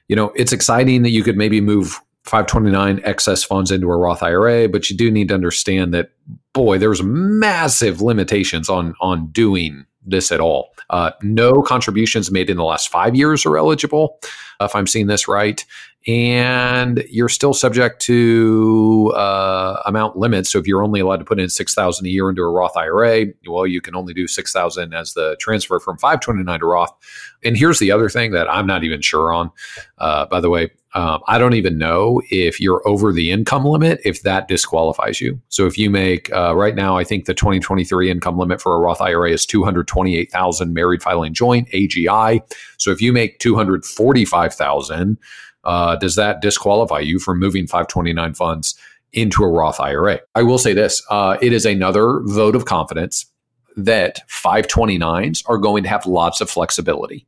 you 0.09 0.17
know, 0.17 0.33
it's 0.35 0.53
exciting 0.53 1.03
that 1.03 1.11
you 1.11 1.23
could 1.23 1.37
maybe 1.37 1.61
move 1.61 2.01
529 2.25 3.01
excess 3.05 3.45
funds 3.45 3.71
into 3.71 3.91
a 3.91 3.97
Roth 3.97 4.23
IRA, 4.23 4.69
but 4.69 4.89
you 4.89 4.97
do 4.97 5.11
need 5.11 5.29
to 5.29 5.35
understand 5.35 5.93
that 5.95 6.11
boy, 6.53 6.79
there's 6.79 7.03
massive 7.03 8.01
limitations 8.01 8.69
on 8.69 8.95
on 9.01 9.27
doing 9.29 9.85
this 10.07 10.33
at 10.33 10.41
all. 10.41 10.71
Uh, 10.91 11.11
no 11.23 11.63
contributions 11.63 12.31
made 12.31 12.51
in 12.51 12.57
the 12.57 12.65
last 12.65 12.89
five 12.89 13.15
years 13.15 13.47
are 13.47 13.57
eligible, 13.57 14.19
if 14.61 14.75
I'm 14.75 14.87
seeing 14.87 15.07
this 15.07 15.29
right 15.29 15.65
and 16.07 17.03
you're 17.09 17.31
still 17.31 17.55
subject 17.55 18.01
to 18.03 19.13
uh, 19.17 19.81
amount 19.87 20.17
limits. 20.17 20.53
So 20.53 20.59
if 20.59 20.67
you're 20.67 20.83
only 20.83 21.01
allowed 21.01 21.19
to 21.19 21.25
put 21.25 21.41
in 21.41 21.49
six 21.49 21.75
thousand 21.75 22.07
a 22.07 22.11
year 22.11 22.29
into 22.29 22.43
a 22.43 22.51
Roth 22.51 22.77
IRA, 22.77 23.27
well, 23.47 23.67
you 23.67 23.81
can 23.81 23.97
only 23.97 24.13
do 24.13 24.27
six 24.27 24.53
thousand 24.53 24.93
as 24.95 25.15
the 25.15 25.37
transfer 25.41 25.81
from 25.81 25.97
five 25.99 26.21
twenty 26.21 26.43
nine 26.43 26.61
to 26.61 26.67
Roth. 26.67 26.93
And 27.43 27.57
here's 27.57 27.79
the 27.79 27.91
other 27.91 28.09
thing 28.09 28.33
that 28.33 28.51
I'm 28.51 28.67
not 28.67 28.85
even 28.85 29.01
sure 29.01 29.33
on. 29.33 29.51
Uh, 29.99 30.27
by 30.27 30.41
the 30.41 30.51
way, 30.51 30.71
um, 30.95 31.21
I 31.27 31.39
don't 31.39 31.55
even 31.55 31.77
know 31.77 32.23
if 32.31 32.61
you're 32.61 32.87
over 32.87 33.13
the 33.13 33.33
income 33.33 33.65
limit 33.65 34.01
if 34.05 34.23
that 34.23 34.47
disqualifies 34.47 35.21
you. 35.21 35.41
So 35.49 35.67
if 35.67 35.77
you 35.77 35.91
make 35.91 36.33
uh, 36.33 36.55
right 36.55 36.75
now, 36.75 36.97
I 36.97 37.05
think 37.05 37.25
the 37.25 37.35
2023 37.35 38.11
income 38.11 38.39
limit 38.39 38.61
for 38.61 38.77
a 38.77 38.79
Roth 38.79 39.01
IRA 39.01 39.33
is 39.33 39.45
228,000 39.45 40.73
married 40.73 41.03
filing 41.03 41.35
joint 41.35 41.69
AGI. 41.71 42.41
So 42.79 42.93
if 42.93 43.03
you 43.03 43.13
make 43.13 43.41
245,000 43.41 45.19
uh, 45.65 45.97
does 45.97 46.17
that 46.17 46.41
disqualify 46.43 47.01
you 47.01 47.19
from 47.19 47.39
moving 47.39 47.67
529 47.67 48.35
funds 48.35 48.75
into 49.13 49.43
a 49.43 49.49
Roth 49.49 49.81
IRA? 49.81 50.21
I 50.35 50.43
will 50.43 50.59
say 50.59 50.73
this 50.73 51.03
uh, 51.11 51.37
it 51.41 51.53
is 51.53 51.65
another 51.67 52.21
vote 52.25 52.57
of 52.57 52.65
confidence 52.65 53.27
that 53.77 54.21
529s 54.29 55.43
are 55.47 55.59
going 55.59 55.83
to 55.83 55.89
have 55.89 56.07
lots 56.07 56.41
of 56.41 56.49
flexibility. 56.49 57.27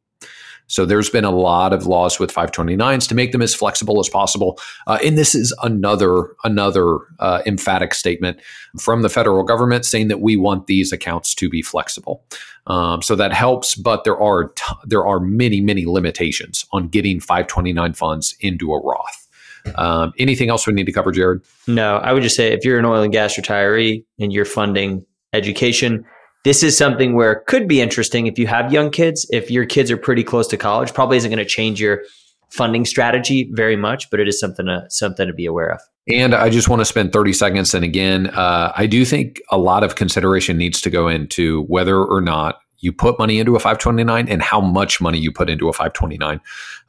So 0.67 0.85
there's 0.85 1.11
been 1.11 1.25
a 1.25 1.31
lot 1.31 1.73
of 1.73 1.87
laws 1.87 2.19
with 2.19 2.33
529s 2.33 3.09
to 3.09 3.15
make 3.15 3.33
them 3.33 3.43
as 3.43 3.55
flexible 3.55 4.01
as 4.01 4.09
possible. 4.09 4.59
Uh, 4.87 4.99
and 5.05 5.17
this 5.17 5.35
is 5.35 5.55
another 5.63 6.35
another 6.45 6.99
uh, 7.21 7.43
emphatic 7.47 7.95
statement 7.95 8.41
from 8.79 9.03
the 9.03 9.09
federal 9.09 9.43
government 9.45 9.85
saying 9.85 10.09
that 10.09 10.21
we 10.21 10.37
want 10.37 10.67
these 10.67 10.93
accounts 10.93 11.35
to 11.37 11.49
be 11.49 11.63
flexible. 11.63 12.25
Um, 12.67 13.01
so 13.01 13.15
that 13.15 13.33
helps, 13.33 13.77
but 13.77 14.05
there 14.05 14.21
are 14.21 14.49
t- 14.49 14.75
there 14.85 15.07
are 15.07 15.21
many 15.21 15.61
many 15.61 15.87
limitations 15.87 16.67
on 16.73 16.89
getting 16.89 17.21
529 17.21 17.93
funds 17.95 18.37
into 18.41 18.73
a 18.73 18.81
Roth. 18.83 19.27
Um, 19.75 20.13
anything 20.19 20.49
else 20.49 20.67
we 20.67 20.73
need 20.73 20.87
to 20.87 20.93
cover, 20.93 21.11
Jared? 21.11 21.43
No, 21.67 21.97
I 21.97 22.13
would 22.13 22.23
just 22.23 22.37
say 22.37 22.53
if 22.53 22.65
you're 22.65 22.79
an 22.79 22.85
oil 22.85 23.03
and 23.03 23.13
gas 23.13 23.35
retiree 23.35 24.05
and 24.19 24.33
you're 24.33 24.45
funding 24.45 25.05
education, 25.33 26.05
this 26.47 26.63
is 26.63 26.79
something 26.79 27.15
where 27.15 27.33
it 27.33 27.47
could 27.47 27.67
be 27.67 27.81
interesting 27.81 28.29
if 28.29 28.39
you 28.39 28.47
have 28.47 28.73
young 28.73 28.89
kids. 28.89 29.27
If 29.33 29.51
your 29.51 29.67
kids 29.67 29.91
are 29.91 29.97
pretty 29.97 30.23
close 30.23 30.47
to 30.47 30.57
college, 30.57 30.95
probably 30.95 31.17
isn't 31.17 31.29
going 31.29 31.45
to 31.45 31.45
change 31.45 31.81
your 31.81 32.05
funding 32.51 32.85
strategy 32.85 33.51
very 33.53 33.75
much, 33.75 34.09
but 34.11 34.21
it 34.21 34.29
is 34.29 34.39
something 34.39 34.67
to 34.67 34.87
something 34.89 35.27
to 35.27 35.35
be 35.35 35.45
aware 35.45 35.73
of. 35.73 35.81
And 36.09 36.37
I 36.37 36.49
just 36.49 36.69
want 36.69 36.79
to 36.79 36.85
spend 36.85 37.13
30 37.13 37.33
seconds. 37.33 37.75
And 37.75 37.85
again, 37.85 38.29
uh, 38.29 38.71
I 38.77 38.87
do 38.87 39.05
think 39.05 39.43
a 39.51 39.59
lot 39.59 39.83
of 39.83 39.97
consideration 39.97 40.57
needs 40.57 40.81
to 40.83 40.89
go 40.89 41.09
into 41.09 41.63
whether 41.65 42.01
or 42.01 42.21
not 42.21 42.61
you 42.79 42.93
put 42.93 43.19
money 43.19 43.41
into 43.41 43.57
a 43.57 43.59
529 43.59 44.29
and 44.29 44.41
how 44.41 44.61
much 44.61 45.01
money 45.01 45.19
you 45.19 45.33
put 45.33 45.51
into 45.51 45.69
a 45.69 45.73
529. 45.73 46.41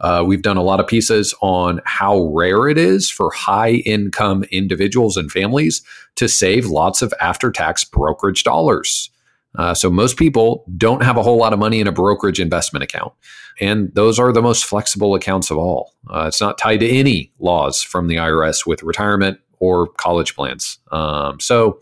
Uh, 0.01 0.23
we've 0.23 0.43
done 0.43 0.57
a 0.57 0.61
lot 0.61 0.79
of 0.79 0.85
pieces 0.85 1.33
on 1.41 1.81
how 1.85 2.25
rare 2.25 2.67
it 2.67 2.77
is 2.77 3.09
for 3.09 3.31
high 3.31 3.71
income 3.87 4.43
individuals 4.51 5.17
and 5.17 5.31
families 5.31 5.81
to 6.13 6.29
save 6.29 6.67
lots 6.67 7.01
of 7.01 7.11
after 7.19 7.51
tax 7.51 7.83
brokerage 7.83 8.43
dollars. 8.43 9.09
Uh, 9.57 9.73
so 9.73 9.89
most 9.89 10.17
people 10.17 10.63
don't 10.77 11.03
have 11.03 11.17
a 11.17 11.23
whole 11.23 11.37
lot 11.37 11.53
of 11.53 11.59
money 11.59 11.79
in 11.79 11.87
a 11.87 11.91
brokerage 11.91 12.39
investment 12.39 12.83
account. 12.83 13.11
And 13.59 13.93
those 13.95 14.19
are 14.19 14.31
the 14.31 14.41
most 14.41 14.65
flexible 14.65 15.15
accounts 15.15 15.49
of 15.49 15.57
all. 15.57 15.93
Uh, 16.09 16.25
it's 16.27 16.39
not 16.39 16.57
tied 16.57 16.79
to 16.81 16.87
any 16.87 17.31
laws 17.39 17.81
from 17.81 18.07
the 18.07 18.15
IRS 18.15 18.67
with 18.67 18.83
retirement 18.83 19.39
or 19.59 19.87
college 19.87 20.35
plans. 20.35 20.77
Um, 20.91 21.39
so, 21.39 21.79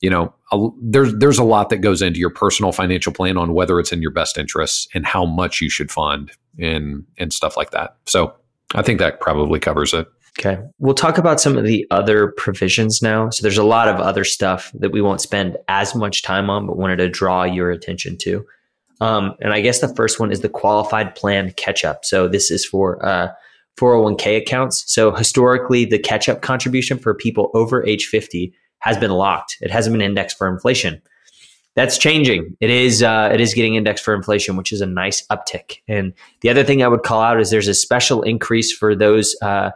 you 0.00 0.10
know, 0.10 0.34
a, 0.52 0.68
there's 0.82 1.14
there's 1.14 1.38
a 1.38 1.44
lot 1.44 1.70
that 1.70 1.78
goes 1.78 2.02
into 2.02 2.18
your 2.18 2.30
personal 2.30 2.72
financial 2.72 3.12
plan 3.12 3.36
on 3.36 3.54
whether 3.54 3.78
it's 3.78 3.92
in 3.92 4.02
your 4.02 4.10
best 4.10 4.36
interests 4.36 4.88
and 4.92 5.06
how 5.06 5.24
much 5.24 5.60
you 5.60 5.70
should 5.70 5.90
fund 5.90 6.32
and 6.58 7.06
and 7.16 7.32
stuff 7.32 7.56
like 7.56 7.70
that. 7.70 7.96
So, 8.06 8.34
I 8.74 8.82
think 8.82 8.98
that 8.98 9.20
probably 9.20 9.60
covers 9.60 9.94
it. 9.94 10.08
Okay. 10.38 10.60
We'll 10.78 10.94
talk 10.94 11.16
about 11.16 11.40
some 11.40 11.56
of 11.56 11.64
the 11.64 11.86
other 11.90 12.32
provisions 12.36 13.00
now. 13.00 13.30
So 13.30 13.42
there's 13.42 13.58
a 13.58 13.64
lot 13.64 13.88
of 13.88 13.96
other 13.96 14.24
stuff 14.24 14.72
that 14.74 14.90
we 14.90 15.00
won't 15.00 15.20
spend 15.20 15.56
as 15.68 15.94
much 15.94 16.22
time 16.22 16.50
on, 16.50 16.66
but 16.66 16.76
wanted 16.76 16.96
to 16.96 17.08
draw 17.08 17.44
your 17.44 17.70
attention 17.70 18.16
to. 18.18 18.44
Um, 19.00 19.34
and 19.40 19.52
I 19.52 19.60
guess 19.60 19.80
the 19.80 19.94
first 19.94 20.18
one 20.18 20.32
is 20.32 20.40
the 20.40 20.48
qualified 20.48 21.14
plan 21.14 21.52
catch 21.56 21.84
up. 21.84 22.04
So 22.04 22.26
this 22.26 22.50
is 22.50 22.64
for 22.64 23.04
uh, 23.04 23.28
401k 23.78 24.36
accounts. 24.36 24.84
So 24.86 25.12
historically, 25.12 25.84
the 25.84 25.98
catch 25.98 26.28
up 26.28 26.42
contribution 26.42 26.98
for 26.98 27.14
people 27.14 27.50
over 27.54 27.84
age 27.86 28.06
50 28.06 28.52
has 28.78 28.96
been 28.96 29.10
locked. 29.10 29.56
It 29.60 29.70
hasn't 29.70 29.94
been 29.94 30.02
indexed 30.02 30.36
for 30.36 30.48
inflation. 30.48 31.00
That's 31.74 31.98
changing. 31.98 32.56
It 32.60 32.70
is 32.70 33.02
uh, 33.02 33.30
it 33.32 33.40
is 33.40 33.52
getting 33.52 33.74
indexed 33.74 34.04
for 34.04 34.14
inflation, 34.14 34.56
which 34.56 34.72
is 34.72 34.80
a 34.80 34.86
nice 34.86 35.26
uptick. 35.26 35.78
And 35.88 36.12
the 36.40 36.48
other 36.48 36.62
thing 36.62 36.84
I 36.84 36.88
would 36.88 37.02
call 37.02 37.20
out 37.20 37.40
is 37.40 37.50
there's 37.50 37.66
a 37.66 37.74
special 37.74 38.22
increase 38.22 38.72
for 38.72 38.94
those 38.94 39.34
uh, 39.42 39.70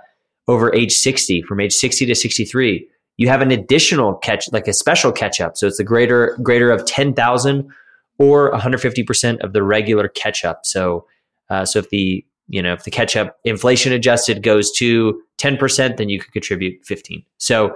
over 0.49 0.75
age 0.75 0.93
60, 0.93 1.43
from 1.43 1.61
age 1.61 1.75
60 1.75 2.07
to 2.07 2.15
63, 2.15 2.89
you 3.19 3.29
have 3.29 3.43
an 3.43 3.51
additional 3.51 4.15
catch, 4.15 4.51
like 4.53 4.67
a 4.67 4.73
special 4.73 5.13
catch 5.13 5.41
up. 5.41 5.57
So 5.57 5.67
it's 5.67 5.77
the 5.77 5.85
greater 5.85 6.37
greater 6.43 6.71
of 6.71 6.85
10,000 6.87 7.71
or 8.19 8.53
150% 8.53 9.39
of 9.41 9.53
the 9.53 9.63
regular 9.63 10.09
catch 10.09 10.45
up. 10.45 10.61
So, 10.65 11.07
uh, 11.51 11.65
so 11.65 11.81
if 11.81 11.91
the 11.91 12.25
you 12.49 12.63
know 12.63 12.73
if 12.73 12.85
the 12.85 12.91
catch 12.91 13.17
up 13.17 13.39
inflation 13.45 13.93
adjusted 13.93 14.43
goes 14.43 14.73
to 14.73 15.21
10%, 15.39 15.97
then 15.97 16.09
you 16.09 16.19
could 16.19 16.33
contribute 16.33 16.85
15. 16.85 17.23
So 17.37 17.75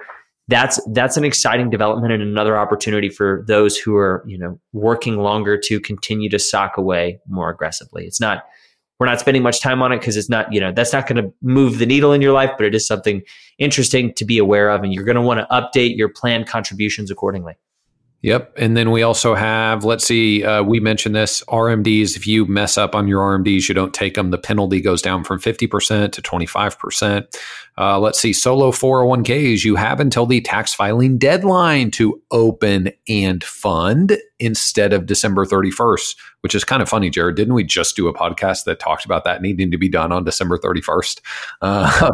that's 0.49 0.81
that's 0.93 1.17
an 1.17 1.25
exciting 1.25 1.71
development 1.71 2.13
and 2.13 2.23
another 2.23 2.57
opportunity 2.57 3.09
for 3.09 3.45
those 3.47 3.77
who 3.77 3.97
are 3.97 4.25
you 4.27 4.39
know 4.39 4.59
working 4.73 5.19
longer 5.19 5.59
to 5.59 5.79
continue 5.81 6.29
to 6.31 6.39
sock 6.39 6.77
away 6.77 7.21
more 7.29 7.51
aggressively. 7.51 8.07
It's 8.07 8.21
not 8.21 8.45
we're 8.99 9.07
not 9.07 9.21
spending 9.21 9.43
much 9.43 9.61
time 9.61 9.83
on 9.83 9.93
it 9.93 9.99
because 9.99 10.17
it's 10.17 10.29
not, 10.29 10.53
you 10.53 10.61
know, 10.61 10.73
that's 10.73 10.93
not 10.93 11.07
going 11.07 11.23
to 11.23 11.33
move 11.43 11.79
the 11.79 11.87
needle 11.87 12.13
in 12.13 12.23
your 12.23 12.33
life, 12.33 12.51
but 12.57 12.67
it 12.67 12.75
is 12.75 12.87
something 12.87 13.23
interesting 13.59 14.15
to 14.15 14.25
be 14.25 14.39
aware 14.39 14.71
of. 14.71 14.83
And 14.83 14.93
you're 14.93 15.05
going 15.05 15.17
to 15.17 15.23
want 15.23 15.41
to 15.41 15.47
update 15.47 15.97
your 15.97 16.09
planned 16.09 16.47
contributions 16.47 17.11
accordingly. 17.11 17.55
Yep. 18.23 18.55
And 18.57 18.77
then 18.77 18.93
we 18.93 19.03
also 19.03 19.35
have, 19.35 19.85
let's 19.85 20.07
see, 20.07 20.45
uh, 20.45 20.63
we 20.63 20.79
mentioned 20.79 21.17
this 21.17 21.43
RMDs. 21.49 22.17
If 22.17 22.25
you 22.25 22.47
mess 22.47 22.79
up 22.79 22.95
on 22.95 23.09
your 23.09 23.21
RMDs, 23.21 23.69
you 23.69 23.75
don't 23.75 23.93
take 23.93 24.15
them, 24.15 24.31
the 24.31 24.39
penalty 24.39 24.81
goes 24.81 25.03
down 25.03 25.25
from 25.25 25.41
50% 25.41 26.13
to 26.13 26.23
25%. 26.23 27.41
Uh, 27.79 27.99
let's 27.99 28.21
see, 28.21 28.33
solo 28.33 28.71
401ks, 28.71 29.65
you 29.65 29.75
have 29.75 29.99
until 29.99 30.25
the 30.27 30.41
tax 30.41 30.73
filing 30.73 31.19
deadline 31.19 31.91
to 31.93 32.23
open 32.31 32.93
and 33.09 33.43
fund 33.43 34.17
instead 34.39 34.93
of 34.93 35.07
December 35.07 35.45
31st, 35.45 36.15
which 36.43 36.55
is 36.55 36.63
kind 36.63 36.81
of 36.81 36.89
funny, 36.89 37.11
Jared. 37.11 37.35
Didn't 37.35 37.55
we 37.55 37.65
just 37.65 37.97
do 37.97 38.07
a 38.07 38.15
podcast 38.15 38.65
that 38.65 38.79
talked 38.79 39.05
about 39.05 39.25
that 39.25 39.43
needing 39.43 39.73
to 39.73 39.79
be 39.79 39.89
done 39.89 40.13
on 40.13 40.23
December 40.23 40.59
31st 40.59 41.21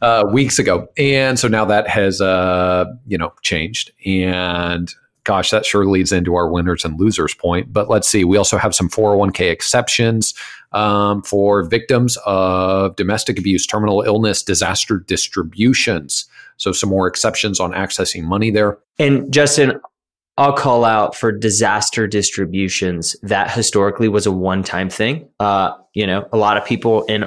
uh, 0.00 0.24
weeks 0.32 0.58
ago? 0.58 0.88
And 0.96 1.38
so 1.38 1.46
now 1.46 1.66
that 1.66 1.88
has, 1.88 2.22
uh, 2.22 2.86
you 3.06 3.18
know, 3.18 3.34
changed. 3.42 3.90
And 4.06 4.94
gosh, 5.26 5.50
that 5.50 5.66
sure 5.66 5.84
leads 5.84 6.12
into 6.12 6.36
our 6.36 6.48
winners 6.48 6.84
and 6.84 6.98
losers 6.98 7.34
point. 7.34 7.72
But 7.72 7.90
let's 7.90 8.08
see, 8.08 8.24
we 8.24 8.36
also 8.36 8.56
have 8.56 8.74
some 8.74 8.88
401k 8.88 9.50
exceptions 9.50 10.32
um, 10.72 11.22
for 11.22 11.64
victims 11.64 12.16
of 12.24 12.94
domestic 12.96 13.38
abuse, 13.38 13.66
terminal 13.66 14.02
illness, 14.02 14.42
disaster 14.42 14.98
distributions. 14.98 16.26
So 16.58 16.70
some 16.72 16.90
more 16.90 17.08
exceptions 17.08 17.58
on 17.58 17.72
accessing 17.72 18.22
money 18.22 18.50
there. 18.52 18.78
And 18.98 19.30
Justin, 19.32 19.80
I'll 20.38 20.52
call 20.52 20.84
out 20.84 21.16
for 21.16 21.32
disaster 21.32 22.06
distributions 22.06 23.16
that 23.22 23.50
historically 23.50 24.08
was 24.08 24.26
a 24.26 24.32
one 24.32 24.62
time 24.62 24.88
thing. 24.88 25.28
Uh, 25.40 25.72
you 25.92 26.06
know, 26.06 26.28
a 26.32 26.36
lot 26.36 26.56
of 26.56 26.64
people 26.64 27.04
in 27.06 27.24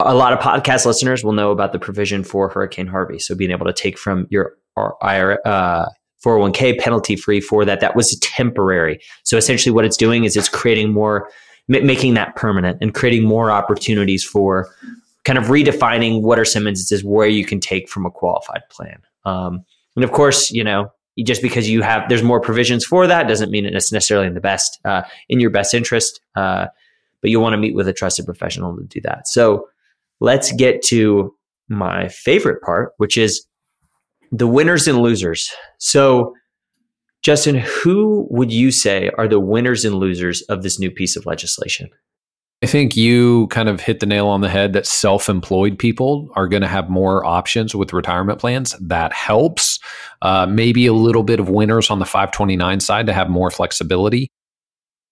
a 0.00 0.14
lot 0.14 0.32
of 0.32 0.38
podcast 0.38 0.86
listeners 0.86 1.22
will 1.22 1.32
know 1.32 1.50
about 1.50 1.72
the 1.72 1.78
provision 1.78 2.24
for 2.24 2.48
Hurricane 2.48 2.86
Harvey. 2.86 3.18
So 3.18 3.34
being 3.34 3.50
able 3.50 3.66
to 3.66 3.72
take 3.72 3.98
from 3.98 4.26
your 4.30 4.56
IRA, 5.02 5.38
uh, 5.44 5.88
401k 6.24 6.78
penalty 6.78 7.16
free 7.16 7.40
for 7.40 7.64
that. 7.64 7.80
That 7.80 7.96
was 7.96 8.18
temporary. 8.18 9.00
So 9.24 9.36
essentially, 9.36 9.72
what 9.72 9.84
it's 9.84 9.96
doing 9.96 10.24
is 10.24 10.36
it's 10.36 10.48
creating 10.48 10.92
more, 10.92 11.28
making 11.68 12.14
that 12.14 12.36
permanent 12.36 12.78
and 12.80 12.94
creating 12.94 13.24
more 13.24 13.50
opportunities 13.50 14.24
for 14.24 14.68
kind 15.24 15.38
of 15.38 15.46
redefining 15.46 16.22
what 16.22 16.38
are 16.38 16.44
some 16.44 16.66
instances 16.66 17.04
where 17.04 17.28
you 17.28 17.44
can 17.44 17.60
take 17.60 17.88
from 17.88 18.06
a 18.06 18.10
qualified 18.10 18.62
plan. 18.70 18.98
Um, 19.24 19.64
and 19.94 20.04
of 20.04 20.12
course, 20.12 20.50
you 20.50 20.64
know, 20.64 20.92
just 21.24 21.42
because 21.42 21.68
you 21.68 21.82
have 21.82 22.08
there's 22.08 22.22
more 22.22 22.40
provisions 22.40 22.84
for 22.84 23.06
that 23.06 23.28
doesn't 23.28 23.50
mean 23.50 23.66
it's 23.66 23.92
necessarily 23.92 24.26
in 24.26 24.34
the 24.34 24.40
best 24.40 24.80
uh, 24.84 25.02
in 25.28 25.40
your 25.40 25.50
best 25.50 25.74
interest. 25.74 26.20
Uh, 26.34 26.66
but 27.20 27.30
you 27.30 27.38
want 27.38 27.52
to 27.52 27.58
meet 27.58 27.74
with 27.74 27.86
a 27.86 27.92
trusted 27.92 28.26
professional 28.26 28.76
to 28.76 28.84
do 28.84 29.00
that. 29.02 29.28
So 29.28 29.68
let's 30.20 30.52
get 30.52 30.82
to 30.86 31.34
my 31.68 32.08
favorite 32.08 32.62
part, 32.62 32.94
which 32.96 33.16
is 33.16 33.46
the 34.32 34.48
winners 34.48 34.88
and 34.88 34.98
losers. 34.98 35.52
So, 35.78 36.34
Justin, 37.22 37.56
who 37.56 38.26
would 38.30 38.50
you 38.50 38.72
say 38.72 39.10
are 39.16 39.28
the 39.28 39.38
winners 39.38 39.84
and 39.84 39.94
losers 39.94 40.42
of 40.42 40.62
this 40.62 40.80
new 40.80 40.90
piece 40.90 41.14
of 41.14 41.26
legislation? 41.26 41.90
I 42.64 42.66
think 42.66 42.96
you 42.96 43.48
kind 43.48 43.68
of 43.68 43.80
hit 43.80 44.00
the 44.00 44.06
nail 44.06 44.28
on 44.28 44.40
the 44.40 44.48
head 44.48 44.72
that 44.72 44.86
self 44.86 45.28
employed 45.28 45.78
people 45.78 46.28
are 46.34 46.48
going 46.48 46.62
to 46.62 46.68
have 46.68 46.88
more 46.88 47.24
options 47.24 47.74
with 47.74 47.92
retirement 47.92 48.38
plans. 48.38 48.74
That 48.80 49.12
helps. 49.12 49.78
Uh, 50.22 50.46
maybe 50.46 50.86
a 50.86 50.92
little 50.92 51.24
bit 51.24 51.40
of 51.40 51.48
winners 51.48 51.90
on 51.90 51.98
the 51.98 52.04
529 52.04 52.80
side 52.80 53.06
to 53.06 53.12
have 53.12 53.28
more 53.28 53.50
flexibility. 53.50 54.30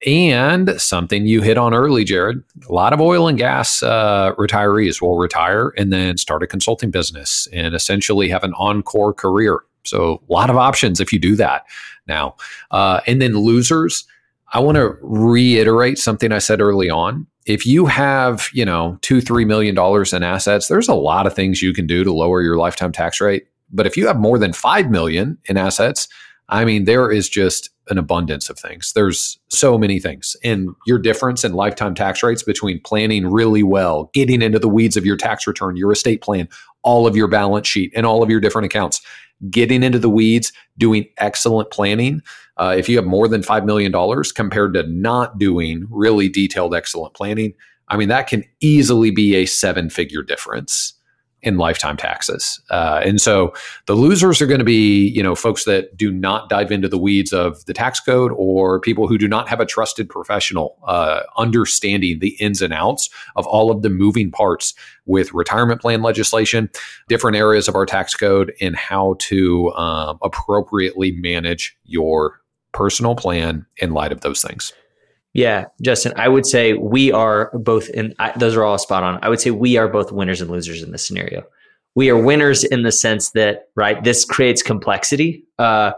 And 0.07 0.81
something 0.81 1.27
you 1.27 1.43
hit 1.43 1.59
on 1.59 1.75
early, 1.75 2.05
Jared, 2.05 2.43
a 2.69 2.73
lot 2.73 2.95
of 2.95 3.01
oil 3.01 3.29
and 3.29 3.37
gas 3.37 3.83
uh, 3.83 4.35
retirees 4.37 5.03
will 5.03 5.19
retire 5.19 5.75
and 5.77 5.93
then 5.93 6.17
start 6.17 6.43
a 6.43 6.47
consulting 6.47 6.91
business 6.91 7.47
and 7.53 7.75
essentially 7.75 8.29
have 8.31 8.43
an 8.43 8.55
encore 8.55 9.13
career. 9.13 9.61
So, 9.85 10.23
a 10.29 10.33
lot 10.33 10.51
of 10.51 10.57
options 10.57 11.01
if 11.01 11.13
you 11.13 11.19
do 11.19 11.37
that 11.37 11.67
now. 12.07 12.37
Uh, 12.71 13.01
and 13.07 13.21
then 13.21 13.35
losers, 13.35 14.05
I 14.53 14.61
want 14.61 14.77
to 14.77 14.97
reiterate 15.03 15.99
something 15.99 16.33
I 16.33 16.39
said 16.39 16.61
early 16.61 16.91
on. 16.91 17.27
If 17.47 17.67
you 17.67 17.87
have, 17.87 18.49
you 18.53 18.65
know, 18.65 18.99
two, 19.01 19.21
three 19.21 19.45
million 19.45 19.75
dollars 19.75 20.13
in 20.13 20.23
assets, 20.23 20.69
there's 20.69 20.89
a 20.89 20.95
lot 20.95 21.27
of 21.27 21.35
things 21.35 21.63
you 21.63 21.73
can 21.73 21.87
do 21.87 22.05
to 22.05 22.13
lower 22.13 22.43
your 22.43 22.57
lifetime 22.57 22.93
tax 22.93 23.21
rate. 23.21 23.47
But 23.71 23.87
if 23.87 23.97
you 23.97 24.07
have 24.07 24.19
more 24.19 24.39
than 24.39 24.53
five 24.53 24.91
million 24.91 25.39
in 25.47 25.57
assets, 25.57 26.09
I 26.49 26.65
mean, 26.65 26.85
there 26.85 27.11
is 27.11 27.29
just 27.29 27.71
an 27.91 27.99
abundance 27.99 28.49
of 28.51 28.59
things. 28.59 28.93
There's 28.95 29.39
so 29.49 29.79
many 29.79 30.01
things. 30.01 30.37
And 30.43 30.71
your 30.87 30.99
difference 30.99 31.45
in 31.45 31.53
lifetime 31.53 31.95
tax 31.95 32.23
rates 32.23 32.43
between 32.43 32.81
planning 32.83 33.27
really 33.27 33.63
well, 33.63 34.11
getting 34.13 34.43
into 34.43 34.59
the 34.59 34.69
weeds 34.69 34.97
of 34.97 35.07
your 35.07 35.17
tax 35.17 35.47
return, 35.47 35.77
your 35.77 35.93
estate 35.93 36.23
plan, 36.23 36.49
all 36.83 37.07
of 37.07 37.17
your 37.17 37.29
balance 37.29 37.67
sheet, 37.67 37.93
and 37.95 38.07
all 38.07 38.23
of 38.23 38.31
your 38.31 38.41
different 38.41 38.67
accounts, 38.67 39.01
getting 39.51 39.83
into 39.83 39.99
the 39.99 40.11
weeds, 40.11 40.53
doing 40.79 41.07
excellent 41.19 41.71
planning. 41.71 42.23
Uh, 42.57 42.75
if 42.77 42.89
you 42.89 42.97
have 42.97 43.07
more 43.07 43.29
than 43.29 43.43
$5 43.43 43.65
million 43.65 43.93
compared 44.35 44.75
to 44.75 44.83
not 44.85 45.39
doing 45.39 45.87
really 45.91 46.29
detailed, 46.29 46.75
excellent 46.75 47.15
planning, 47.15 47.55
I 47.89 47.97
mean, 47.97 48.09
that 48.09 48.29
can 48.29 48.45
easily 48.61 49.11
be 49.11 49.35
a 49.35 49.47
seven 49.47 49.91
figure 49.91 50.23
difference 50.23 50.95
in 51.43 51.57
lifetime 51.57 51.97
taxes. 51.97 52.61
Uh, 52.71 53.01
and 53.05 53.21
so 53.21 53.55
the 53.87 53.95
losers 53.95 54.41
are 54.43 54.47
going 54.47 54.59
to 54.59 54.65
be, 54.65 55.09
you 55.09 55.23
know, 55.23 55.35
folks 55.35 55.65
that 55.65 55.97
do 55.97 56.13
not 56.13 56.49
dive 56.49 56.71
into 56.71 56.89
the 56.89 56.99
weeds 56.99 57.33
of 57.33 57.65
the 57.65 57.73
tax 57.73 58.01
code 58.01 58.33
or 58.37 58.81
people 58.81 59.09
who 59.09 59.17
do 59.17 59.27
not 59.27 59.49
have 59.49 59.61
a 59.61 59.67
trusted 59.67 60.09
professional 60.09 60.77
uh, 60.87 61.23
understanding 61.39 62.19
the 62.19 62.37
ins 62.41 62.61
and 62.61 62.73
outs 62.73 63.09
of 63.37 63.47
all 63.47 63.71
of 63.71 63.83
the 63.83 63.91
moving 63.91 64.31
parts 64.31 64.75
with 65.07 65.33
retirement 65.33 65.81
plan 65.81 66.03
legislation, 66.03 66.69
different 67.09 67.37
areas 67.37 67.69
of 67.69 67.75
our 67.75 67.87
tax 67.87 68.15
code, 68.15 68.53
and 68.61 68.77
how 68.77 69.17
to 69.19 69.73
um, 69.73 70.19
appropriately 70.23 71.13
manage 71.13 71.77
your 71.85 72.41
personal 72.73 73.15
plan 73.15 73.67
in 73.79 73.93
light 73.93 74.13
of 74.13 74.21
those 74.21 74.43
things. 74.43 74.73
Yeah, 75.33 75.67
Justin, 75.81 76.13
I 76.17 76.29
would 76.29 76.45
say 76.45 76.73
we 76.73 77.13
are 77.13 77.51
both 77.55 77.89
in 77.91 78.15
I, 78.19 78.37
those 78.37 78.57
are 78.57 78.65
all 78.65 78.79
spot 78.79 79.05
on. 79.05 79.19
I 79.23 79.29
would 79.29 79.41
say 79.41 79.51
we 79.51 79.77
are 79.77 79.89
both 79.89 80.11
winners 80.11 80.41
and 80.41 80.51
losers 80.51 80.83
in 80.83 80.91
this 80.91 81.07
scenario. 81.07 81.45
We 81.95 82.11
are 82.11 82.17
winners 82.17 82.65
in 82.65 82.83
the 82.83 82.93
sense 82.93 83.31
that, 83.31 83.69
right, 83.75 84.03
this 84.03 84.25
creates 84.25 84.63
complexity, 84.63 85.45
uh, 85.59 85.93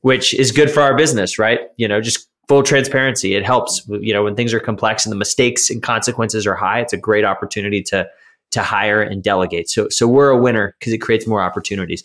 which 0.00 0.34
is 0.34 0.50
good 0.52 0.70
for 0.70 0.80
our 0.80 0.96
business, 0.96 1.38
right? 1.38 1.60
You 1.76 1.88
know, 1.88 2.00
just 2.00 2.28
full 2.48 2.62
transparency. 2.62 3.34
It 3.34 3.44
helps, 3.44 3.86
you 3.88 4.12
know, 4.12 4.24
when 4.24 4.34
things 4.34 4.54
are 4.54 4.60
complex 4.60 5.04
and 5.04 5.12
the 5.12 5.16
mistakes 5.16 5.70
and 5.70 5.82
consequences 5.82 6.46
are 6.46 6.54
high, 6.54 6.80
it's 6.80 6.92
a 6.92 6.98
great 6.98 7.24
opportunity 7.24 7.82
to 7.84 8.08
to 8.52 8.62
hire 8.62 9.02
and 9.02 9.22
delegate. 9.22 9.68
So 9.68 9.88
so 9.88 10.06
we're 10.06 10.30
a 10.30 10.38
winner 10.38 10.76
because 10.78 10.92
it 10.92 10.98
creates 10.98 11.26
more 11.26 11.42
opportunities. 11.42 12.04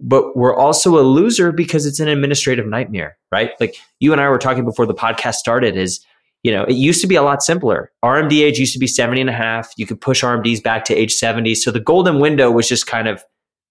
But 0.00 0.36
we're 0.36 0.54
also 0.54 0.98
a 0.98 1.02
loser 1.02 1.50
because 1.50 1.84
it's 1.84 1.98
an 1.98 2.08
administrative 2.08 2.66
nightmare, 2.66 3.18
right? 3.32 3.50
Like 3.58 3.76
you 3.98 4.12
and 4.12 4.20
I 4.20 4.28
were 4.28 4.38
talking 4.38 4.64
before 4.64 4.86
the 4.86 4.94
podcast 4.94 5.34
started 5.34 5.76
is 5.76 6.04
you 6.44 6.52
know, 6.52 6.64
it 6.64 6.74
used 6.74 7.00
to 7.00 7.06
be 7.06 7.16
a 7.16 7.22
lot 7.22 7.42
simpler. 7.42 7.90
RMD 8.04 8.40
age 8.42 8.58
used 8.58 8.72
to 8.72 8.78
be 8.78 8.86
70 8.86 9.22
and 9.22 9.30
a 9.30 9.32
half. 9.32 9.72
You 9.76 9.86
could 9.86 10.00
push 10.00 10.22
RMDs 10.22 10.62
back 10.62 10.84
to 10.84 10.94
age 10.94 11.14
70. 11.14 11.54
So 11.56 11.70
the 11.70 11.80
golden 11.80 12.20
window 12.20 12.50
was 12.50 12.68
just 12.68 12.86
kind 12.86 13.08
of, 13.08 13.24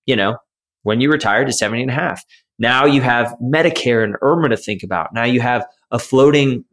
you 0.06 0.16
know, 0.16 0.38
when 0.84 1.02
you 1.02 1.10
retired 1.10 1.48
to 1.48 1.54
70 1.54 1.84
and 1.84 1.92
a 1.92 1.94
half. 1.94 2.24
Now 2.60 2.86
you 2.86 3.02
have 3.02 3.36
Medicare 3.42 4.04
and 4.04 4.16
IRMAA 4.22 4.50
to 4.50 4.58
think 4.58 4.84
about. 4.84 5.14
Now 5.14 5.24
you 5.24 5.42
have 5.42 5.66
a 5.92 6.00
floating 6.00 6.66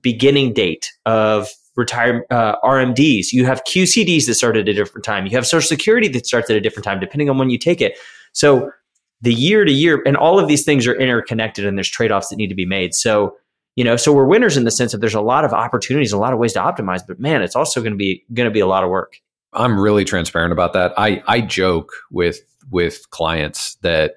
beginning 0.00 0.52
date 0.52 0.90
of 1.04 1.48
retire 1.76 2.24
uh, 2.30 2.56
RMDs. 2.60 3.32
You 3.32 3.44
have 3.44 3.62
QCDs 3.64 4.26
that 4.26 4.34
start 4.34 4.56
at 4.56 4.68
a 4.68 4.72
different 4.72 5.04
time. 5.04 5.26
You 5.26 5.32
have 5.32 5.46
Social 5.46 5.66
Security 5.66 6.08
that 6.08 6.26
starts 6.26 6.48
at 6.48 6.56
a 6.56 6.60
different 6.60 6.84
time, 6.84 7.00
depending 7.00 7.28
on 7.28 7.38
when 7.38 7.50
you 7.50 7.58
take 7.58 7.80
it. 7.80 7.98
So 8.32 8.70
the 9.22 9.32
year 9.32 9.64
to 9.64 9.72
year, 9.72 10.02
and 10.04 10.16
all 10.16 10.38
of 10.38 10.48
these 10.48 10.64
things 10.64 10.86
are 10.86 10.94
interconnected, 10.94 11.64
and 11.64 11.78
there's 11.78 11.88
trade 11.88 12.12
offs 12.12 12.28
that 12.28 12.36
need 12.36 12.48
to 12.48 12.54
be 12.54 12.66
made. 12.66 12.94
So 12.94 13.36
you 13.76 13.84
know 13.84 13.96
so 13.96 14.12
we're 14.12 14.26
winners 14.26 14.56
in 14.56 14.64
the 14.64 14.70
sense 14.70 14.92
that 14.92 14.98
there's 14.98 15.14
a 15.14 15.20
lot 15.20 15.44
of 15.44 15.52
opportunities 15.52 16.12
a 16.12 16.18
lot 16.18 16.32
of 16.32 16.38
ways 16.38 16.52
to 16.52 16.60
optimize 16.60 17.00
but 17.06 17.18
man 17.18 17.42
it's 17.42 17.56
also 17.56 17.80
going 17.80 17.92
to 17.92 17.96
be 17.96 18.24
going 18.34 18.48
to 18.48 18.50
be 18.50 18.60
a 18.60 18.66
lot 18.66 18.84
of 18.84 18.90
work 18.90 19.16
i'm 19.52 19.78
really 19.78 20.04
transparent 20.04 20.52
about 20.52 20.72
that 20.72 20.92
i 20.96 21.22
i 21.26 21.40
joke 21.40 21.92
with 22.10 22.40
with 22.70 23.08
clients 23.10 23.76
that 23.76 24.16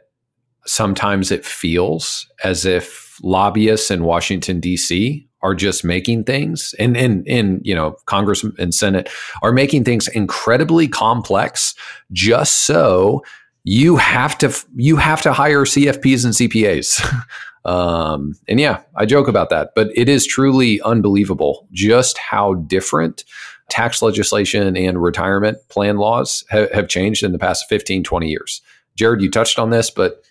sometimes 0.65 1.31
it 1.31 1.45
feels 1.45 2.27
as 2.43 2.65
if 2.65 3.17
lobbyists 3.23 3.91
in 3.91 4.03
washington 4.03 4.59
d.c 4.59 5.27
are 5.41 5.55
just 5.55 5.83
making 5.83 6.23
things 6.23 6.73
and 6.79 6.97
in 6.97 7.23
in 7.25 7.61
you 7.63 7.75
know 7.75 7.95
congress 8.05 8.43
and 8.57 8.73
senate 8.73 9.09
are 9.41 9.51
making 9.51 9.83
things 9.83 10.07
incredibly 10.09 10.87
complex 10.87 11.75
just 12.11 12.65
so 12.65 13.23
you 13.65 13.97
have 13.97 14.37
to 14.37 14.55
you 14.75 14.95
have 14.95 15.21
to 15.21 15.33
hire 15.33 15.65
cfps 15.65 16.23
and 16.23 16.33
cpas 16.33 17.03
Um, 17.65 18.35
and 18.47 18.59
yeah, 18.59 18.81
I 18.95 19.05
joke 19.05 19.27
about 19.27 19.49
that, 19.49 19.71
but 19.75 19.89
it 19.95 20.07
is 20.07 20.25
truly 20.25 20.79
unbelievable 20.81 21.67
just 21.71 22.17
how 22.19 22.53
different 22.53 23.25
tax 23.69 24.03
legislation 24.03 24.77
and 24.77 25.01
retirement 25.01 25.57
plan 25.69 25.97
laws 25.97 26.45
ha- 26.51 26.67
have 26.73 26.87
changed 26.87 27.23
in 27.23 27.31
the 27.31 27.39
past 27.39 27.65
15, 27.67 28.03
20 28.03 28.29
years. 28.29 28.61
Jared, 28.95 29.21
you 29.21 29.31
touched 29.31 29.57
on 29.57 29.71
this, 29.71 29.89
but 29.89 30.21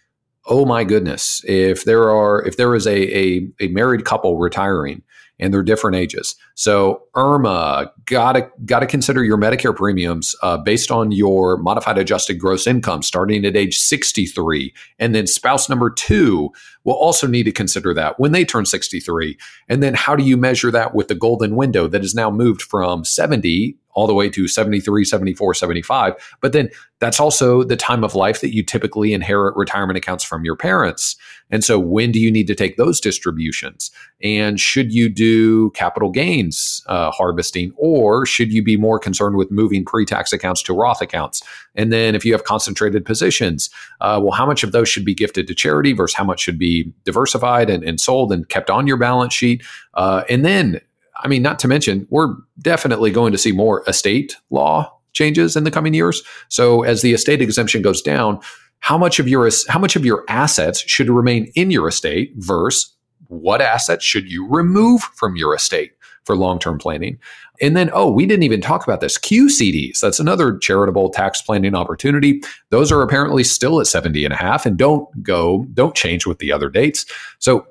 oh 0.47 0.65
my 0.65 0.85
goodness, 0.85 1.43
if 1.47 1.85
there 1.85 2.09
are 2.11 2.41
if 2.47 2.57
there 2.57 2.75
is 2.75 2.87
a, 2.87 3.19
a, 3.19 3.49
a 3.61 3.69
married 3.69 4.05
couple 4.05 4.39
retiring 4.39 5.03
and 5.39 5.53
they're 5.53 5.63
different 5.63 5.97
ages. 5.97 6.37
So 6.55 7.03
IRMAA, 7.15 7.91
gotta 8.07 8.51
gotta 8.65 8.87
consider 8.87 9.25
your 9.25 9.39
Medicare 9.39 9.75
premiums 9.75 10.35
uh, 10.43 10.59
based 10.59 10.91
on 10.91 11.13
your 11.13 11.57
modified 11.57 11.99
adjusted 11.99 12.35
gross 12.39 12.67
income 12.67 13.03
starting 13.03 13.45
at 13.45 13.57
age 13.57 13.77
63, 13.77 14.73
and 14.99 15.15
then 15.15 15.27
spouse 15.27 15.69
number 15.69 15.91
two 15.91 16.51
will 16.85 16.95
also 16.95 17.27
need 17.27 17.45
to 17.45 17.53
consider 17.53 17.95
that 17.95 18.21
when 18.21 18.33
they 18.33 18.45
turn 18.45 18.67
63. 18.67 19.37
And 19.69 19.83
then 19.83 19.95
how 19.95 20.15
do 20.15 20.23
you 20.23 20.37
measure 20.37 20.71
that 20.71 20.95
with 20.95 21.09
the 21.09 21.15
golden 21.15 21.57
window 21.57 21.89
that 21.89 22.05
is 22.05 22.15
now 22.15 22.31
moved 22.31 22.63
from 22.63 23.05
70 23.05 23.77
all 23.95 24.07
the 24.07 24.15
way 24.15 24.29
to 24.29 24.47
73, 24.47 25.05
74, 25.05 25.55
75. 25.55 26.37
But 26.41 26.53
then 26.53 26.69
that's 26.99 27.21
also 27.21 27.63
the 27.63 27.77
time 27.77 28.05
of 28.05 28.15
life 28.15 28.41
that 28.41 28.53
you 28.55 28.63
typically 28.63 29.13
inherit 29.13 29.57
retirement 29.57 29.97
accounts 29.97 30.25
from 30.25 30.45
your 30.45 30.57
parents. 30.57 31.17
And 31.51 31.63
so 31.63 31.79
when 31.79 32.11
do 32.11 32.19
you 32.19 32.31
need 32.33 32.47
to 32.47 32.55
take 32.55 32.77
those 32.77 33.01
distributions? 33.01 33.91
And 34.23 34.59
should 34.59 34.93
you 34.93 35.09
do 35.09 35.71
capital 35.71 36.11
gains 36.11 36.83
uh, 36.87 37.11
harvesting 37.11 37.73
or 37.77 38.27
should 38.27 38.53
you 38.53 38.63
be 38.63 38.77
more 38.77 38.99
concerned 38.99 39.37
with 39.37 39.51
moving 39.51 39.85
pre 39.85 40.05
tax 40.05 40.33
accounts 40.33 40.63
to 40.65 40.75
Roth 40.75 41.03
accounts? 41.03 41.43
And 41.75 41.93
then 41.93 42.15
if 42.15 42.25
you 42.25 42.33
have 42.33 42.45
concentrated 42.45 43.05
positions, 43.05 43.71
uh, 44.01 44.19
well, 44.23 44.33
how 44.33 44.47
much 44.47 44.65
of 44.65 44.73
those 44.73 44.89
should 44.89 45.05
be 45.05 45.15
gifted 45.15 45.47
to 45.47 45.55
charity 45.55 45.93
versus 45.93 46.17
how 46.17 46.25
much 46.25 46.41
should 46.41 46.59
be 46.59 46.93
diversified 47.05 47.71
and, 47.71 47.85
and 47.85 48.01
sold 48.01 48.33
and 48.33 48.49
kept 48.49 48.71
on 48.71 48.87
your 48.87 48.97
balance 48.97 49.35
sheet. 49.35 49.63
Uh, 49.95 50.25
and 50.29 50.45
then, 50.45 50.81
I 51.23 51.29
mean, 51.29 51.43
not 51.43 51.59
to 51.61 51.69
mention, 51.69 52.07
we're 52.11 52.35
definitely 52.61 53.11
going 53.11 53.33
to 53.33 53.39
see 53.39 53.53
more 53.53 53.85
estate 53.87 54.37
law 54.51 54.91
changes 55.13 55.57
in 55.57 55.65
the 55.65 55.71
coming 55.71 55.95
years. 55.95 56.23
So 56.49 56.83
as 56.83 57.01
the 57.01 57.15
estate 57.15 57.41
exemption 57.41 57.83
goes 57.83 58.03
down, 58.03 58.41
how 58.85 58.99
much 58.99 59.19
of 59.19 59.27
your 59.27 59.51
how 59.69 59.79
much 59.79 59.97
of 59.97 60.05
your 60.05 60.27
assets 60.29 60.81
should 60.87 61.09
remain 61.09 61.51
in 61.55 61.71
your 61.71 61.89
estate 61.89 62.35
versus 62.37 62.95
what 63.29 63.63
assets 63.63 64.05
should 64.05 64.31
you 64.31 64.47
remove 64.47 65.01
from 65.15 65.37
your 65.37 65.55
estate 65.55 65.93
for 66.25 66.37
long-term 66.37 66.77
planning? 66.77 67.19
And 67.63 67.75
then, 67.75 67.89
oh, 67.95 68.11
we 68.11 68.27
didn't 68.27 68.43
even 68.43 68.61
talk 68.61 68.87
about 68.87 69.01
this 69.01 69.17
QCDs. 69.17 70.01
That's 70.01 70.21
another 70.21 70.59
charitable 70.59 71.09
tax 71.09 71.41
planning 71.41 71.75
opportunity. 71.75 72.43
Those 72.69 72.93
are 72.93 73.01
apparently 73.01 73.43
still 73.43 73.81
at 73.81 73.87
70 73.87 74.23
and 74.23 74.35
a 74.35 74.37
half 74.37 74.67
and 74.67 74.77
don't 74.77 75.09
go, 75.23 75.65
don't 75.73 75.95
change 75.95 76.27
with 76.27 76.39
the 76.39 76.53
other 76.53 76.69
dates. 76.69 77.07
So, 77.39 77.67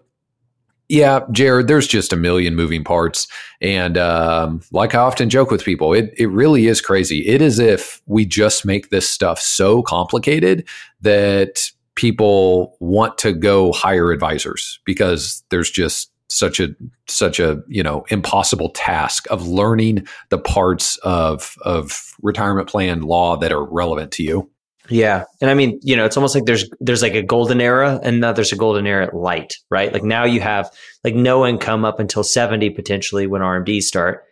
yeah, 0.93 1.21
Jared, 1.32 1.67
there's 1.67 1.88
just 1.88 2.13
a 2.13 2.15
million 2.15 2.56
moving 2.56 2.84
parts. 2.84 3.27
And 3.60 3.97
um, 3.97 4.62
like 4.71 4.93
I 4.93 4.99
often 4.99 5.27
joke 5.27 5.49
with 5.49 5.65
people, 5.65 5.91
it, 5.91 6.13
it 6.19 6.27
really 6.27 6.67
is 6.67 6.82
crazy. 6.82 7.27
It 7.27 7.41
is 7.41 7.58
if 7.58 7.99
we 8.06 8.27
just 8.27 8.63
make 8.63 8.91
this 8.91 9.10
stuff 9.10 9.39
so 9.39 9.82
complicated 9.82 10.67
that 11.01 11.71
people 11.95 12.77
want 12.79 13.17
to 13.17 13.34
go 13.34 13.71
hire 13.71 14.12
advisors 14.12 14.79
because 14.86 15.43
there's 15.49 15.71
just 15.71 16.12
such 16.29 16.60
a 16.60 16.69
such 17.08 17.39
a 17.39 17.62
you 17.67 17.82
know 17.82 18.06
impossible 18.10 18.69
task 18.69 19.25
of 19.32 19.47
learning 19.47 20.06
the 20.29 20.38
parts 20.38 20.97
of 20.97 21.56
of 21.63 22.13
retirement 22.21 22.69
plan 22.69 23.01
law 23.01 23.36
that 23.36 23.51
are 23.51 23.65
relevant 23.65 24.12
to 24.12 24.23
you 24.23 24.49
yeah 24.89 25.23
and 25.41 25.49
i 25.49 25.53
mean 25.53 25.79
you 25.81 25.95
know 25.95 26.05
it's 26.05 26.17
almost 26.17 26.35
like 26.35 26.45
there's 26.45 26.69
there's 26.79 27.01
like 27.01 27.13
a 27.13 27.21
golden 27.21 27.61
era 27.61 27.99
and 28.03 28.19
now 28.19 28.31
there's 28.33 28.51
a 28.51 28.55
golden 28.55 28.85
era 28.85 29.05
at 29.07 29.15
light 29.15 29.55
right 29.69 29.93
like 29.93 30.03
now 30.03 30.25
you 30.25 30.41
have 30.41 30.69
like 31.03 31.15
no 31.15 31.45
income 31.45 31.85
up 31.85 31.99
until 31.99 32.23
70 32.23 32.69
potentially 32.71 33.27
when 33.27 33.41
rmds 33.41 33.83
start 33.83 34.25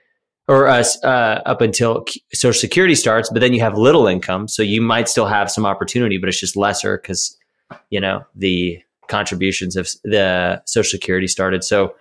or 0.47 0.67
uh, 0.67 0.83
uh, 1.03 1.41
up 1.45 1.61
until 1.61 2.05
social 2.33 2.59
security 2.59 2.95
starts 2.95 3.29
but 3.29 3.39
then 3.39 3.53
you 3.53 3.61
have 3.61 3.77
little 3.77 4.07
income 4.07 4.47
so 4.47 4.61
you 4.61 4.81
might 4.81 5.07
still 5.07 5.27
have 5.27 5.49
some 5.49 5.65
opportunity 5.65 6.17
but 6.17 6.27
it's 6.27 6.39
just 6.39 6.57
lesser 6.57 6.97
because 6.97 7.37
you 7.89 7.99
know 7.99 8.25
the 8.35 8.81
contributions 9.11 9.75
of 9.75 9.87
the 10.03 10.61
Social 10.65 10.89
Security 10.89 11.27
started. 11.27 11.63
So 11.63 11.93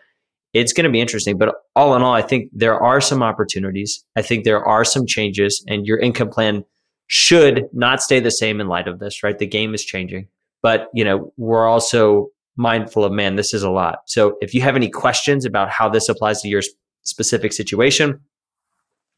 it's 0.54 0.72
going 0.72 0.84
to 0.84 0.90
be 0.90 1.00
interesting. 1.00 1.36
But 1.36 1.54
all 1.76 1.94
in 1.94 2.02
all, 2.02 2.14
I 2.14 2.22
think 2.22 2.50
there 2.52 2.80
are 2.80 3.00
some 3.00 3.22
opportunities. 3.22 4.02
I 4.16 4.22
think 4.22 4.44
there 4.44 4.64
are 4.64 4.84
some 4.84 5.06
changes, 5.06 5.62
and 5.68 5.86
your 5.86 5.98
income 5.98 6.30
plan 6.30 6.64
should 7.12 7.64
not 7.72 8.00
stay 8.00 8.20
the 8.20 8.30
same 8.30 8.60
in 8.60 8.68
light 8.68 8.86
of 8.86 9.00
this, 9.00 9.24
right? 9.24 9.36
The 9.36 9.44
game 9.44 9.74
is 9.74 9.84
changing. 9.84 10.28
But, 10.62 10.88
you 10.94 11.02
know, 11.04 11.32
we're 11.36 11.66
also 11.66 12.28
mindful 12.56 13.04
of, 13.04 13.10
man, 13.10 13.34
this 13.34 13.52
is 13.52 13.64
a 13.64 13.70
lot. 13.70 14.02
So 14.06 14.36
if 14.40 14.54
you 14.54 14.60
have 14.60 14.76
any 14.76 14.88
questions 14.88 15.44
about 15.44 15.70
how 15.70 15.88
this 15.88 16.08
applies 16.08 16.40
to 16.42 16.48
your 16.48 16.62
specific 17.02 17.52
situation, 17.52 18.20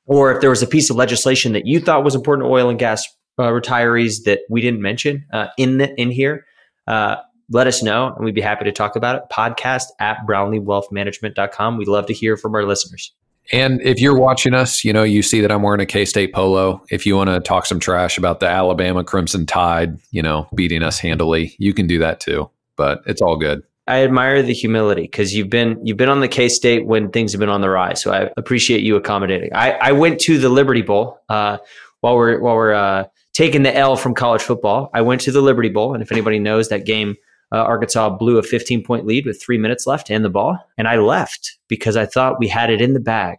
or 0.07 0.33
if 0.33 0.41
there 0.41 0.49
was 0.49 0.63
a 0.63 0.67
piece 0.67 0.89
of 0.89 0.97
legislation 0.97 1.53
that 1.53 1.67
you 1.67 1.81
thought 1.81 2.03
was 2.03 2.15
important 2.15 2.47
to 2.47 2.51
oil 2.51 2.71
and 2.71 2.79
gas 2.79 3.07
uh, 3.39 3.49
retirees 3.49 4.25
that 4.25 4.41
we 4.49 4.63
didn't 4.63 4.81
mention 4.81 5.27
uh, 5.31 5.49
in 5.59 5.77
the, 5.77 5.95
in 6.01 6.11
here, 6.11 6.47
uh, 6.87 7.17
let 7.51 7.67
us 7.67 7.83
know 7.83 8.15
and 8.17 8.25
we'd 8.25 8.35
be 8.35 8.41
happy 8.41 8.65
to 8.65 8.73
talk 8.73 8.97
about 8.97 9.17
it. 9.17 9.23
Podcast 9.31 9.89
at 10.01 10.17
brownleewealthmanagement.com. 10.27 11.77
We'd 11.77 11.89
love 11.89 12.07
to 12.07 12.15
hear 12.15 12.39
from 12.39 12.55
our 12.55 12.65
listeners. 12.65 13.13
And 13.51 13.83
if 13.83 14.01
you're 14.01 14.19
watching 14.19 14.55
us, 14.55 14.85
you 14.85 14.93
know, 14.93 15.03
you 15.03 15.23
see 15.23 15.41
that 15.41 15.51
I'm 15.51 15.63
wearing 15.63 15.81
a 15.81 15.87
K 15.87 16.05
State 16.05 16.33
polo. 16.33 16.83
If 16.91 17.05
you 17.05 17.17
want 17.17 17.31
to 17.31 17.41
talk 17.41 17.67
some 17.67 17.81
trash 17.81 18.17
about 18.17 18.41
the 18.41 18.47
Alabama 18.47 19.03
Crimson 19.03 19.47
Tide, 19.47 19.99
you 20.11 20.23
know, 20.23 20.47
beating 20.55 20.83
us 20.83 20.99
handily, 20.99 21.55
you 21.59 21.75
can 21.75 21.87
do 21.87 21.99
that 21.99 22.21
too. 22.21 22.49
But 22.77 23.03
it's 23.07 23.21
all 23.21 23.37
good. 23.37 23.63
I 23.89 24.05
admire 24.05 24.43
the 24.43 24.55
humility 24.55 25.03
because 25.03 25.35
you've 25.35 25.51
been 25.51 25.85
you've 25.85 25.97
been 25.97 26.09
on 26.09 26.21
the 26.21 26.29
K 26.29 26.49
State 26.49 26.87
when 26.87 27.11
things 27.11 27.33
have 27.33 27.41
been 27.41 27.49
on 27.49 27.63
the 27.63 27.69
rise. 27.69 28.01
So 28.01 28.13
I 28.13 28.31
appreciate 28.37 28.83
you 28.83 28.95
accommodating. 28.97 29.51
I, 29.55 29.73
I 29.73 29.93
went 29.93 30.21
to 30.21 30.39
the 30.39 30.49
Liberty 30.49 30.83
Bowl 30.83 31.19
uh, 31.29 31.59
while 32.01 32.15
we're 32.15 32.39
while 32.41 32.55
we're 32.55 32.75
uh, 32.75 33.05
taking 33.33 33.65
the 33.65 33.77
L 33.77 33.97
from 33.97 34.15
college 34.15 34.43
football. 34.43 34.89
I 34.95 35.03
went 35.03 35.21
to 35.23 35.33
the 35.33 35.41
Liberty 35.41 35.69
Bowl, 35.69 35.95
and 35.95 36.03
if 36.03 36.13
anybody 36.13 36.39
knows 36.39 36.69
that 36.69 36.87
game, 36.87 37.17
uh, 37.53 37.57
Arkansas 37.57 38.11
blew 38.17 38.39
a 38.39 38.43
15 38.43 38.83
point 38.83 39.07
lead 39.07 39.27
with 39.27 39.43
three 39.43 39.59
minutes 39.59 39.87
left 39.87 40.11
and 40.11 40.25
the 40.25 40.31
ball, 40.31 40.59
and 40.79 40.89
I 40.89 40.97
left 40.97 41.59
because 41.69 41.97
I 41.97 42.07
thought 42.07 42.41
we 42.41 42.49
had 42.49 42.71
it 42.71 42.81
in 42.81 42.95
the 42.95 43.01
bag. 43.01 43.39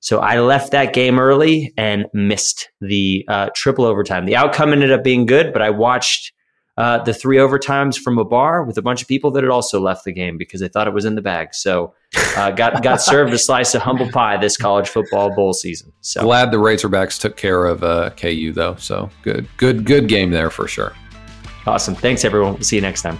So 0.00 0.18
I 0.18 0.40
left 0.40 0.72
that 0.72 0.92
game 0.92 1.18
early 1.18 1.72
and 1.76 2.06
missed 2.12 2.70
the 2.80 3.24
uh, 3.28 3.50
triple 3.54 3.84
overtime. 3.84 4.26
The 4.26 4.34
outcome 4.34 4.72
ended 4.72 4.90
up 4.90 5.04
being 5.04 5.26
good, 5.26 5.52
but 5.52 5.62
I 5.62 5.70
watched 5.70 6.32
uh, 6.76 6.98
the 7.04 7.14
three 7.14 7.36
overtimes 7.36 7.98
from 7.98 8.18
a 8.18 8.24
bar 8.24 8.64
with 8.64 8.78
a 8.78 8.82
bunch 8.82 9.02
of 9.02 9.08
people 9.08 9.30
that 9.32 9.44
had 9.44 9.50
also 9.50 9.78
left 9.78 10.04
the 10.04 10.12
game 10.12 10.38
because 10.38 10.60
they 10.60 10.68
thought 10.68 10.88
it 10.88 10.94
was 10.94 11.04
in 11.04 11.14
the 11.14 11.22
bag. 11.22 11.54
So 11.54 11.94
uh, 12.36 12.50
got 12.50 12.82
got 12.82 13.00
served 13.02 13.32
a 13.32 13.38
slice 13.38 13.74
of 13.74 13.82
humble 13.82 14.10
pie 14.10 14.38
this 14.38 14.56
college 14.56 14.88
football 14.88 15.34
bowl 15.34 15.52
season. 15.52 15.92
So 16.00 16.22
glad 16.22 16.50
the 16.50 16.56
Razorbacks 16.56 17.20
took 17.20 17.36
care 17.36 17.66
of 17.66 17.84
uh, 17.84 18.10
KU 18.10 18.52
though. 18.52 18.76
So 18.76 19.10
good, 19.22 19.46
good, 19.56 19.84
good 19.84 20.08
game 20.08 20.30
there 20.30 20.50
for 20.50 20.66
sure. 20.66 20.94
Awesome. 21.66 21.94
Thanks 21.94 22.24
everyone. 22.24 22.54
We'll 22.54 22.62
see 22.62 22.76
you 22.76 22.82
next 22.82 23.02
time. 23.02 23.18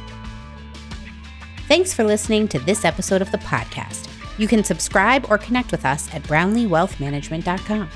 Thanks 1.68 1.94
for 1.94 2.04
listening 2.04 2.48
to 2.48 2.58
this 2.58 2.84
episode 2.84 3.22
of 3.22 3.30
the 3.30 3.38
podcast. 3.38 4.08
You 4.38 4.48
can 4.48 4.64
subscribe 4.64 5.26
or 5.30 5.38
connect 5.38 5.70
with 5.72 5.84
us 5.84 6.12
at 6.14 6.22
brownleewealthmanagement.com 6.24 7.88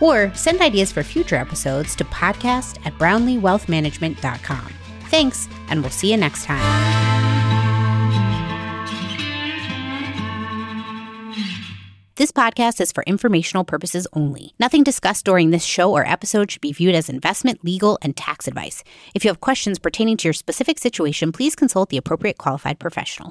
or 0.00 0.34
send 0.34 0.60
ideas 0.60 0.90
for 0.90 1.02
future 1.02 1.36
episodes 1.36 1.94
to 1.96 2.04
podcast 2.04 2.84
at 2.84 2.92
brownleewealthmanagement.com. 2.94 4.72
Thanks, 5.04 5.48
and 5.68 5.80
we'll 5.80 5.90
see 5.90 6.10
you 6.10 6.16
next 6.16 6.44
time. 6.44 7.31
This 12.16 12.30
podcast 12.30 12.78
is 12.82 12.92
for 12.92 13.02
informational 13.04 13.64
purposes 13.64 14.06
only. 14.12 14.52
Nothing 14.60 14.84
discussed 14.84 15.24
during 15.24 15.48
this 15.48 15.64
show 15.64 15.90
or 15.92 16.06
episode 16.06 16.50
should 16.50 16.60
be 16.60 16.70
viewed 16.70 16.94
as 16.94 17.08
investment, 17.08 17.64
legal, 17.64 17.98
and 18.02 18.14
tax 18.14 18.46
advice. 18.46 18.84
If 19.14 19.24
you 19.24 19.30
have 19.30 19.40
questions 19.40 19.78
pertaining 19.78 20.18
to 20.18 20.28
your 20.28 20.34
specific 20.34 20.78
situation, 20.78 21.32
please 21.32 21.56
consult 21.56 21.88
the 21.88 21.96
appropriate 21.96 22.36
qualified 22.36 22.78
professional. 22.78 23.30